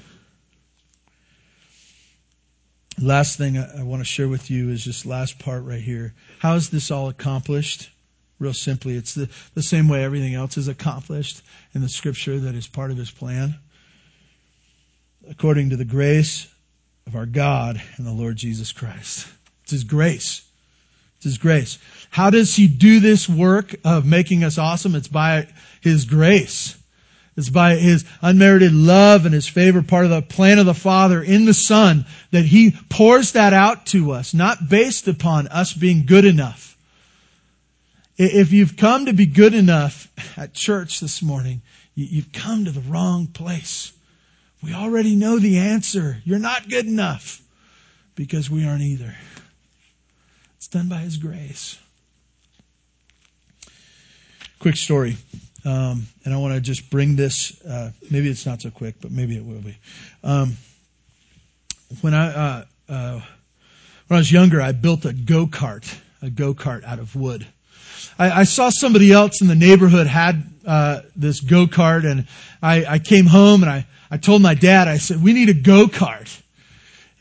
Last 3.01 3.39
thing 3.39 3.59
I 3.59 3.83
want 3.85 4.01
to 4.01 4.05
share 4.05 4.29
with 4.29 4.51
you 4.51 4.71
is 4.71 4.85
this 4.85 5.07
last 5.07 5.39
part 5.39 5.65
right 5.65 5.81
here. 5.81 6.15
How 6.41 6.55
is 6.55 6.69
this 6.71 6.91
all 6.91 7.09
accomplished? 7.09 7.91
Real 8.39 8.53
simply, 8.53 8.97
it's 8.97 9.15
the, 9.15 9.29
the 9.55 9.63
same 9.63 9.89
way 9.89 10.03
everything 10.03 10.35
else 10.35 10.57
is 10.57 10.67
accomplished 10.67 11.43
in 11.75 11.81
the 11.81 11.89
scripture 11.89 12.41
that 12.41 12.57
is 12.57 12.67
part 12.67 12.91
of 12.91 12.97
his 12.97 13.11
plan. 13.11 13.55
According 15.31 15.71
to 15.71 15.77
the 15.77 15.85
grace 15.85 16.49
of 17.07 17.17
our 17.17 17.27
God 17.27 17.81
and 17.97 18.07
the 18.07 18.13
Lord 18.13 18.37
Jesus 18.37 18.73
Christ. 18.73 19.27
It's 19.63 19.73
his 19.73 19.85
grace. 19.85 20.43
It's 21.17 21.25
his 21.25 21.39
grace. 21.39 21.79
How 22.11 22.31
does 22.31 22.55
he 22.55 22.67
do 22.67 23.01
this 23.01 23.29
work 23.29 23.75
of 23.85 24.07
making 24.07 24.45
us 24.45 24.59
awesome? 24.59 24.95
It's 24.95 25.09
by 25.09 25.49
his 25.81 26.05
grace. 26.05 26.77
It's 27.37 27.49
by 27.49 27.77
his 27.77 28.05
unmerited 28.21 28.73
love 28.73 29.25
and 29.25 29.35
his 29.35 29.49
favor, 29.49 29.83
part 29.83 30.05
of 30.05 30.11
the 30.11 30.21
plan 30.21 30.59
of 30.59 30.67
the 30.67 30.75
Father 30.75 31.23
in 31.23 31.47
the 31.47 31.55
Son, 31.55 32.05
that 32.31 32.45
he 32.45 32.77
pours 32.91 33.33
that 33.33 33.55
out 33.55 33.87
to 33.87 34.13
us, 34.13 34.35
not 34.35 34.69
based 34.69 35.09
upon 35.09 35.49
us 35.49 35.73
being 35.73 36.05
good 36.05 36.27
enough. 36.27 36.77
If 38.19 38.53
you've 38.53 38.77
come 38.77 39.07
to 39.07 39.15
be 39.15 39.25
good 39.25 39.55
enough 39.55 40.09
at 40.37 40.53
church 40.53 41.01
this 41.01 41.23
morning, 41.23 41.63
you've 41.95 42.33
come 42.33 42.67
to 42.67 42.71
the 42.71 42.81
wrong 42.81 43.27
place. 43.29 43.93
We 44.63 44.75
already 44.75 45.17
know 45.17 45.39
the 45.39 45.59
answer. 45.59 46.19
You're 46.25 46.39
not 46.39 46.69
good 46.69 46.87
enough 46.87 47.43
because 48.15 48.49
we 48.49 48.67
aren't 48.67 48.83
either. 48.83 49.15
It's 50.57 50.69
done 50.69 50.89
by 50.89 50.99
his 50.99 51.17
grace. 51.17 51.79
Quick 54.61 54.77
story. 54.77 55.17
Um, 55.65 56.07
and 56.25 56.33
I 56.33 56.37
want 56.37 56.55
to 56.55 56.61
just 56.61 56.91
bring 56.91 57.17
this. 57.17 57.61
Uh, 57.63 57.91
maybe 58.11 58.29
it's 58.29 58.47
not 58.47 58.63
so 58.63 58.71
quick, 58.71 58.97
but 59.01 59.11
maybe 59.11 59.37
it 59.37 59.45
will 59.45 59.61
be. 59.61 59.77
Um, 60.23 60.57
when 62.01 62.15
I 62.15 62.29
uh, 62.29 62.65
uh, 62.89 63.21
when 64.07 64.17
I 64.17 64.21
was 64.21 64.31
younger, 64.31 64.61
I 64.61 64.73
built 64.73 65.05
a 65.05 65.13
go 65.13 65.47
kart, 65.47 65.93
a 66.21 66.31
go 66.31 66.55
kart 66.55 66.85
out 66.85 66.99
of 66.99 67.17
wood. 67.17 67.47
I, 68.19 68.41
I, 68.41 68.45
saw 68.45 68.71
somebody 68.71 69.13
else 69.13 69.41
in 69.41 69.49
the 69.49 69.55
neighborhood 69.55 70.07
had 70.07 70.43
uh, 70.67 71.01
this 71.17 71.41
go 71.41 71.67
kart, 71.67 72.05
and 72.11 72.27
I, 72.63 72.85
I 72.85 72.99
came 72.99 73.27
home 73.27 73.63
and 73.63 73.71
I 73.71 73.87
I 74.11 74.19
told 74.19 74.43
my 74.43 74.55
dad. 74.55 74.89
I 74.89 74.99
said, 74.99 75.23
"We 75.23 75.33
need 75.33 75.49
a 75.49 75.55
go 75.55 75.87
kart." 75.87 76.43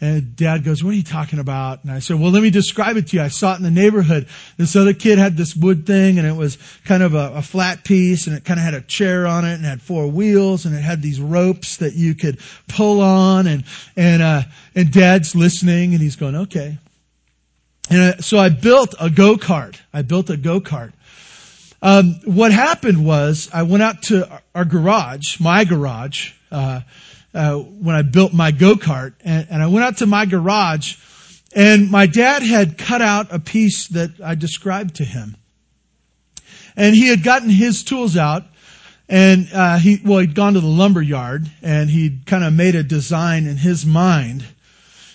And 0.04 0.36
dad 0.36 0.64
goes, 0.64 0.84
what 0.84 0.90
are 0.90 0.98
you 0.98 1.04
talking 1.04 1.38
about? 1.38 1.84
And 1.84 1.92
I 1.92 2.00
said, 2.00 2.20
well, 2.20 2.32
let 2.32 2.42
me 2.42 2.50
describe 2.50 2.98
it 2.98 3.08
to 3.10 3.18
you. 3.18 3.22
I 3.22 3.28
saw 3.28 3.54
it 3.54 3.58
in 3.58 3.64
the 3.64 3.70
neighborhood. 3.70 4.28
This 4.58 4.76
other 4.76 4.96
kid 4.96 5.20
had 5.20 5.38
this 5.38 5.56
wood 5.56 5.86
thing 5.86 6.18
and 6.18 6.28
it 6.28 6.36
was 6.36 6.58
kind 6.86 7.04
of 7.04 7.14
a, 7.14 7.34
a, 7.36 7.42
flat 7.44 7.84
piece 7.84 8.26
and 8.26 8.36
it 8.36 8.44
kind 8.44 8.60
of 8.60 8.64
had 8.64 8.74
a 8.74 8.82
chair 8.82 9.28
on 9.28 9.46
it 9.46 9.54
and 9.54 9.64
had 9.64 9.80
four 9.80 10.08
wheels 10.08 10.66
and 10.66 10.76
it 10.76 10.82
had 10.82 11.04
these 11.04 11.22
ropes 11.22 11.78
that 11.78 11.94
you 11.94 12.16
could 12.16 12.40
pull 12.68 13.00
on 13.00 13.46
and, 13.46 13.64
and, 13.96 14.24
uh, 14.24 14.42
and 14.74 14.92
dad's 14.92 15.36
listening 15.36 15.94
and 15.94 16.02
he's 16.02 16.16
going, 16.16 16.36
okay. 16.36 16.80
And 17.92 18.16
uh, 18.16 18.22
so 18.22 18.40
I 18.40 18.48
built 18.48 18.96
a 19.02 19.10
go-kart. 19.10 19.76
I 19.94 20.02
built 20.02 20.30
a 20.30 20.38
go-kart. 20.38 20.94
Um, 21.82 22.22
what 22.24 22.54
happened 22.54 23.06
was 23.06 23.50
I 23.52 23.64
went 23.64 23.84
out 23.84 24.04
to 24.04 24.42
our 24.56 24.64
garage, 24.64 25.42
my 25.42 25.66
garage, 25.66 26.32
uh, 26.52 26.82
uh, 27.34 27.56
when 27.58 27.96
I 27.96 28.02
built 28.04 28.34
my 28.34 28.52
go-kart 28.52 29.14
and, 29.26 29.48
and 29.50 29.62
I 29.62 29.68
went 29.68 29.86
out 29.86 29.98
to 29.98 30.06
my 30.06 30.26
garage 30.26 30.96
and 31.54 31.92
my 31.92 32.06
dad 32.06 32.44
had 32.44 32.78
cut 32.78 33.02
out 33.02 33.34
a 33.34 33.40
piece 33.40 33.90
that 33.90 34.22
I 34.24 34.36
described 34.36 34.96
to 34.96 35.04
him. 35.04 35.36
And 36.78 36.96
he 36.96 37.10
had 37.10 37.24
gotten 37.24 37.50
his 37.50 37.84
tools 37.84 38.16
out 38.16 38.46
and 39.10 39.50
uh, 39.52 39.78
he 39.78 40.00
well 40.06 40.20
he'd 40.20 40.36
gone 40.36 40.54
to 40.54 40.62
the 40.62 40.68
lumber 40.68 41.02
yard 41.02 41.50
and 41.62 41.90
he'd 41.90 42.26
kind 42.26 42.46
of 42.46 42.54
made 42.54 42.76
a 42.76 42.84
design 42.84 43.48
in 43.48 43.58
his 43.58 43.86
mind 43.86 44.46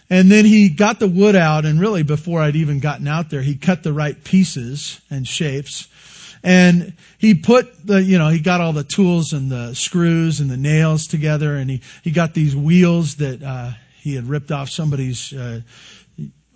and 0.09 0.31
then 0.31 0.45
he 0.45 0.69
got 0.69 0.99
the 0.99 1.09
wood 1.09 1.37
out 1.37 1.65
and 1.65 1.81
really 1.81 2.03
before 2.03 2.41
i'd 2.41 2.57
even 2.57 2.81
gotten 2.81 3.09
out 3.09 3.31
there 3.31 3.43
he 3.43 3.55
cut 3.55 3.83
the 3.83 3.93
right 3.93 4.23
pieces 4.25 5.01
and 5.11 5.27
shapes 5.27 5.89
and 6.47 6.93
he 7.19 7.35
put 7.35 7.85
the, 7.85 8.01
you 8.01 8.19
know, 8.19 8.29
he 8.29 8.39
got 8.39 8.61
all 8.61 8.73
the 8.73 8.85
tools 8.85 9.33
and 9.33 9.51
the 9.51 9.75
screws 9.75 10.39
and 10.39 10.49
the 10.49 10.57
nails 10.57 11.09
together 11.09 11.57
and 11.57 11.69
he, 11.69 11.83
he 12.05 12.13
got 12.13 12.35
these 12.35 12.55
wheels 12.55 13.17
that, 13.17 13.43
uh, 13.43 13.73
he 13.97 14.15
had 14.15 14.29
ripped 14.29 14.53
off 14.53 14.71
somebody's, 14.71 15.33
uh, 15.33 15.61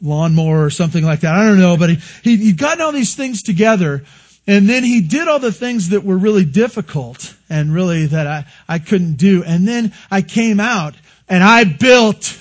lawnmower 0.01 0.65
or 0.65 0.71
something 0.71 1.05
like 1.05 1.21
that. 1.21 1.35
I 1.35 1.45
don't 1.45 1.59
know, 1.59 1.77
but 1.77 1.91
he, 1.91 1.97
he, 2.23 2.37
he'd 2.37 2.57
gotten 2.57 2.81
all 2.81 2.93
these 2.93 3.17
things 3.17 3.43
together 3.43 4.05
and 4.47 4.69
then 4.69 4.85
he 4.85 5.01
did 5.01 5.27
all 5.27 5.41
the 5.41 5.53
things 5.53 5.89
that 5.89 6.05
were 6.05 6.17
really 6.17 6.45
difficult 6.45 7.35
and 7.49 7.75
really 7.75 8.07
that 8.07 8.29
I, 8.29 8.47
I 8.69 8.79
couldn't 8.79 9.15
do. 9.15 9.43
And 9.43 9.67
then 9.67 9.93
I 10.09 10.23
came 10.23 10.61
out 10.61 10.95
and 11.29 11.43
I 11.43 11.65
built 11.65 12.39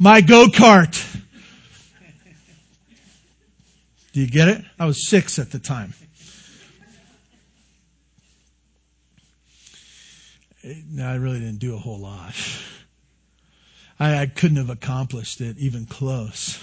my 0.00 0.22
go-kart. 0.22 1.20
Do 4.12 4.20
you 4.20 4.26
get 4.26 4.48
it? 4.48 4.64
I 4.78 4.86
was 4.86 5.06
six 5.06 5.38
at 5.38 5.52
the 5.52 5.60
time. 5.60 5.92
no, 10.90 11.06
I 11.06 11.14
really 11.14 11.38
didn't 11.38 11.58
do 11.58 11.74
a 11.74 11.78
whole 11.78 11.98
lot. 11.98 12.34
I, 13.98 14.22
I 14.22 14.26
couldn't 14.26 14.56
have 14.56 14.70
accomplished 14.70 15.40
it 15.40 15.58
even 15.58 15.86
close. 15.86 16.58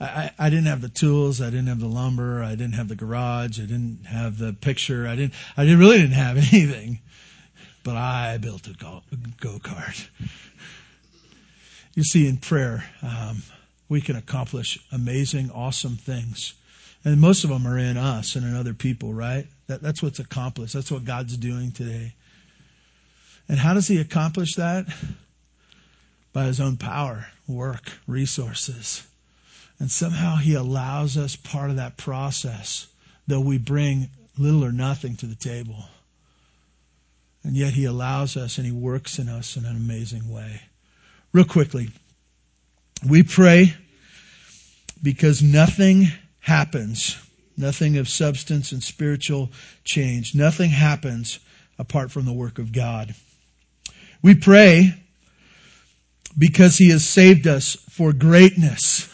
I, 0.00 0.30
I 0.38 0.50
didn't 0.50 0.66
have 0.66 0.82
the 0.82 0.88
tools. 0.88 1.40
I 1.40 1.46
didn't 1.46 1.68
have 1.68 1.80
the 1.80 1.86
lumber. 1.86 2.42
I 2.42 2.50
didn't 2.50 2.74
have 2.74 2.88
the 2.88 2.96
garage. 2.96 3.58
I 3.58 3.62
didn't 3.62 4.04
have 4.06 4.38
the 4.38 4.52
picture. 4.52 5.06
I 5.06 5.16
didn't. 5.16 5.34
I 5.56 5.62
really 5.72 5.98
didn't 5.98 6.12
have 6.12 6.36
anything. 6.52 7.00
But 7.84 7.96
I 7.96 8.38
built 8.38 8.66
a 8.66 8.74
go 8.74 9.58
kart. 9.60 10.08
You 11.96 12.04
see, 12.04 12.28
in 12.28 12.36
prayer, 12.36 12.84
um, 13.02 13.42
we 13.88 14.02
can 14.02 14.16
accomplish 14.16 14.78
amazing, 14.92 15.50
awesome 15.50 15.96
things, 15.96 16.52
and 17.06 17.18
most 17.18 17.42
of 17.42 17.48
them 17.48 17.66
are 17.66 17.78
in 17.78 17.96
us 17.96 18.36
and 18.36 18.44
in 18.44 18.54
other 18.54 18.74
people. 18.74 19.14
Right? 19.14 19.46
That, 19.66 19.80
that's 19.80 20.02
what's 20.02 20.18
accomplished. 20.18 20.74
That's 20.74 20.92
what 20.92 21.06
God's 21.06 21.38
doing 21.38 21.72
today. 21.72 22.12
And 23.48 23.58
how 23.58 23.72
does 23.72 23.88
he 23.88 23.98
accomplish 23.98 24.56
that? 24.56 24.86
By 26.34 26.44
his 26.44 26.60
own 26.60 26.76
power, 26.76 27.28
work, 27.48 27.90
resources. 28.06 29.02
And 29.78 29.90
somehow 29.90 30.36
he 30.36 30.52
allows 30.52 31.16
us 31.16 31.34
part 31.34 31.70
of 31.70 31.76
that 31.76 31.96
process, 31.96 32.88
though 33.26 33.40
we 33.40 33.56
bring 33.56 34.10
little 34.36 34.64
or 34.64 34.72
nothing 34.72 35.16
to 35.16 35.26
the 35.26 35.34
table. 35.34 35.84
And 37.42 37.56
yet 37.56 37.72
he 37.72 37.86
allows 37.86 38.36
us 38.36 38.58
and 38.58 38.66
he 38.66 38.72
works 38.72 39.18
in 39.18 39.30
us 39.30 39.56
in 39.56 39.64
an 39.64 39.76
amazing 39.76 40.30
way. 40.30 40.60
Real 41.36 41.44
quickly, 41.44 41.90
we 43.06 43.22
pray 43.22 43.74
because 45.02 45.42
nothing 45.42 46.06
happens, 46.40 47.14
nothing 47.58 47.98
of 47.98 48.08
substance 48.08 48.72
and 48.72 48.82
spiritual 48.82 49.50
change, 49.84 50.34
nothing 50.34 50.70
happens 50.70 51.38
apart 51.78 52.10
from 52.10 52.24
the 52.24 52.32
work 52.32 52.58
of 52.58 52.72
God. 52.72 53.14
We 54.22 54.34
pray 54.34 54.94
because 56.38 56.78
He 56.78 56.88
has 56.88 57.06
saved 57.06 57.46
us 57.46 57.76
for 57.90 58.14
greatness, 58.14 59.06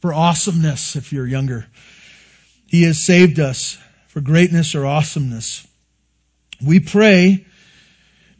for 0.00 0.12
awesomeness, 0.12 0.96
if 0.96 1.12
you're 1.12 1.28
younger. 1.28 1.68
He 2.66 2.82
has 2.82 3.06
saved 3.06 3.38
us 3.38 3.78
for 4.08 4.20
greatness 4.20 4.74
or 4.74 4.84
awesomeness. 4.84 5.64
We 6.60 6.80
pray 6.80 7.46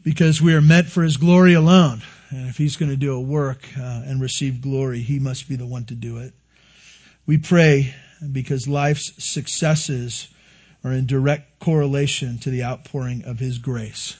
because 0.03 0.41
we 0.41 0.53
are 0.53 0.61
meant 0.61 0.87
for 0.87 1.03
His 1.03 1.17
glory 1.17 1.53
alone. 1.53 2.01
And 2.29 2.47
if 2.49 2.57
He's 2.57 2.77
going 2.77 2.91
to 2.91 2.97
do 2.97 3.15
a 3.15 3.21
work 3.21 3.67
uh, 3.77 4.03
and 4.05 4.21
receive 4.21 4.61
glory, 4.61 4.99
He 4.99 5.19
must 5.19 5.47
be 5.47 5.55
the 5.55 5.65
one 5.65 5.85
to 5.85 5.95
do 5.95 6.17
it. 6.17 6.33
We 7.25 7.37
pray 7.37 7.93
because 8.31 8.67
life's 8.67 9.11
successes 9.23 10.27
are 10.83 10.91
in 10.91 11.05
direct 11.05 11.59
correlation 11.59 12.37
to 12.39 12.49
the 12.49 12.63
outpouring 12.63 13.23
of 13.25 13.39
His 13.39 13.57
grace. 13.57 14.19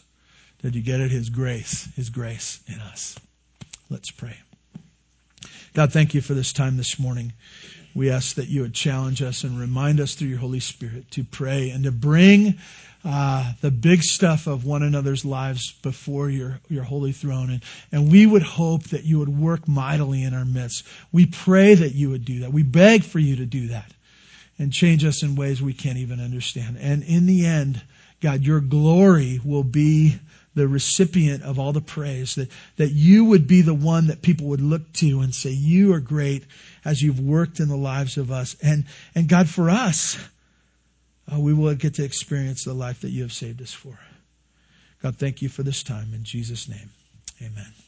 Did 0.61 0.75
you 0.75 0.81
get 0.81 1.01
it? 1.01 1.11
His 1.11 1.29
grace, 1.29 1.89
His 1.95 2.09
grace 2.09 2.61
in 2.67 2.79
us. 2.79 3.17
Let's 3.89 4.11
pray. 4.11 4.37
God, 5.73 5.91
thank 5.91 6.13
you 6.13 6.21
for 6.21 6.35
this 6.35 6.53
time 6.53 6.77
this 6.77 6.99
morning. 6.99 7.33
We 7.95 8.11
ask 8.11 8.35
that 8.35 8.47
you 8.47 8.61
would 8.61 8.75
challenge 8.75 9.23
us 9.23 9.43
and 9.43 9.59
remind 9.59 9.99
us 9.99 10.13
through 10.13 10.27
your 10.27 10.37
Holy 10.37 10.59
Spirit 10.59 11.09
to 11.11 11.23
pray 11.23 11.71
and 11.71 11.83
to 11.85 11.91
bring 11.91 12.59
uh, 13.03 13.53
the 13.61 13.71
big 13.71 14.03
stuff 14.03 14.45
of 14.45 14.65
one 14.65 14.83
another's 14.83 15.25
lives 15.25 15.71
before 15.81 16.29
your, 16.29 16.59
your 16.69 16.83
holy 16.83 17.11
throne. 17.11 17.49
And, 17.49 17.63
and 17.91 18.11
we 18.11 18.27
would 18.27 18.43
hope 18.43 18.83
that 18.89 19.03
you 19.03 19.17
would 19.17 19.29
work 19.29 19.67
mightily 19.67 20.21
in 20.21 20.35
our 20.35 20.45
midst. 20.45 20.85
We 21.11 21.25
pray 21.25 21.73
that 21.73 21.95
you 21.95 22.11
would 22.11 22.23
do 22.23 22.41
that. 22.41 22.53
We 22.53 22.61
beg 22.61 23.03
for 23.03 23.17
you 23.17 23.37
to 23.37 23.45
do 23.47 23.69
that 23.69 23.91
and 24.59 24.71
change 24.71 25.03
us 25.03 25.23
in 25.23 25.35
ways 25.35 25.59
we 25.59 25.73
can't 25.73 25.97
even 25.97 26.19
understand. 26.19 26.77
And 26.79 27.01
in 27.01 27.25
the 27.25 27.47
end, 27.47 27.81
God, 28.21 28.41
your 28.41 28.59
glory 28.59 29.39
will 29.43 29.63
be 29.63 30.19
the 30.55 30.67
recipient 30.67 31.43
of 31.43 31.59
all 31.59 31.73
the 31.73 31.81
praise, 31.81 32.35
that, 32.35 32.49
that 32.77 32.91
you 32.91 33.25
would 33.25 33.47
be 33.47 33.61
the 33.61 33.73
one 33.73 34.07
that 34.07 34.21
people 34.21 34.47
would 34.47 34.61
look 34.61 34.93
to 34.93 35.21
and 35.21 35.33
say, 35.33 35.49
You 35.49 35.93
are 35.93 35.99
great 35.99 36.43
as 36.85 37.01
you've 37.01 37.19
worked 37.19 37.59
in 37.59 37.69
the 37.69 37.77
lives 37.77 38.17
of 38.17 38.31
us. 38.31 38.55
And, 38.61 38.85
and 39.15 39.27
God, 39.27 39.49
for 39.49 39.69
us, 39.69 40.17
uh, 41.31 41.39
we 41.39 41.53
will 41.53 41.75
get 41.75 41.95
to 41.95 42.03
experience 42.03 42.65
the 42.65 42.73
life 42.73 43.01
that 43.01 43.09
you 43.09 43.23
have 43.23 43.33
saved 43.33 43.61
us 43.61 43.73
for. 43.73 43.97
God, 45.01 45.17
thank 45.17 45.41
you 45.41 45.49
for 45.49 45.63
this 45.63 45.83
time. 45.83 46.13
In 46.13 46.23
Jesus' 46.23 46.69
name, 46.69 46.89
amen. 47.41 47.82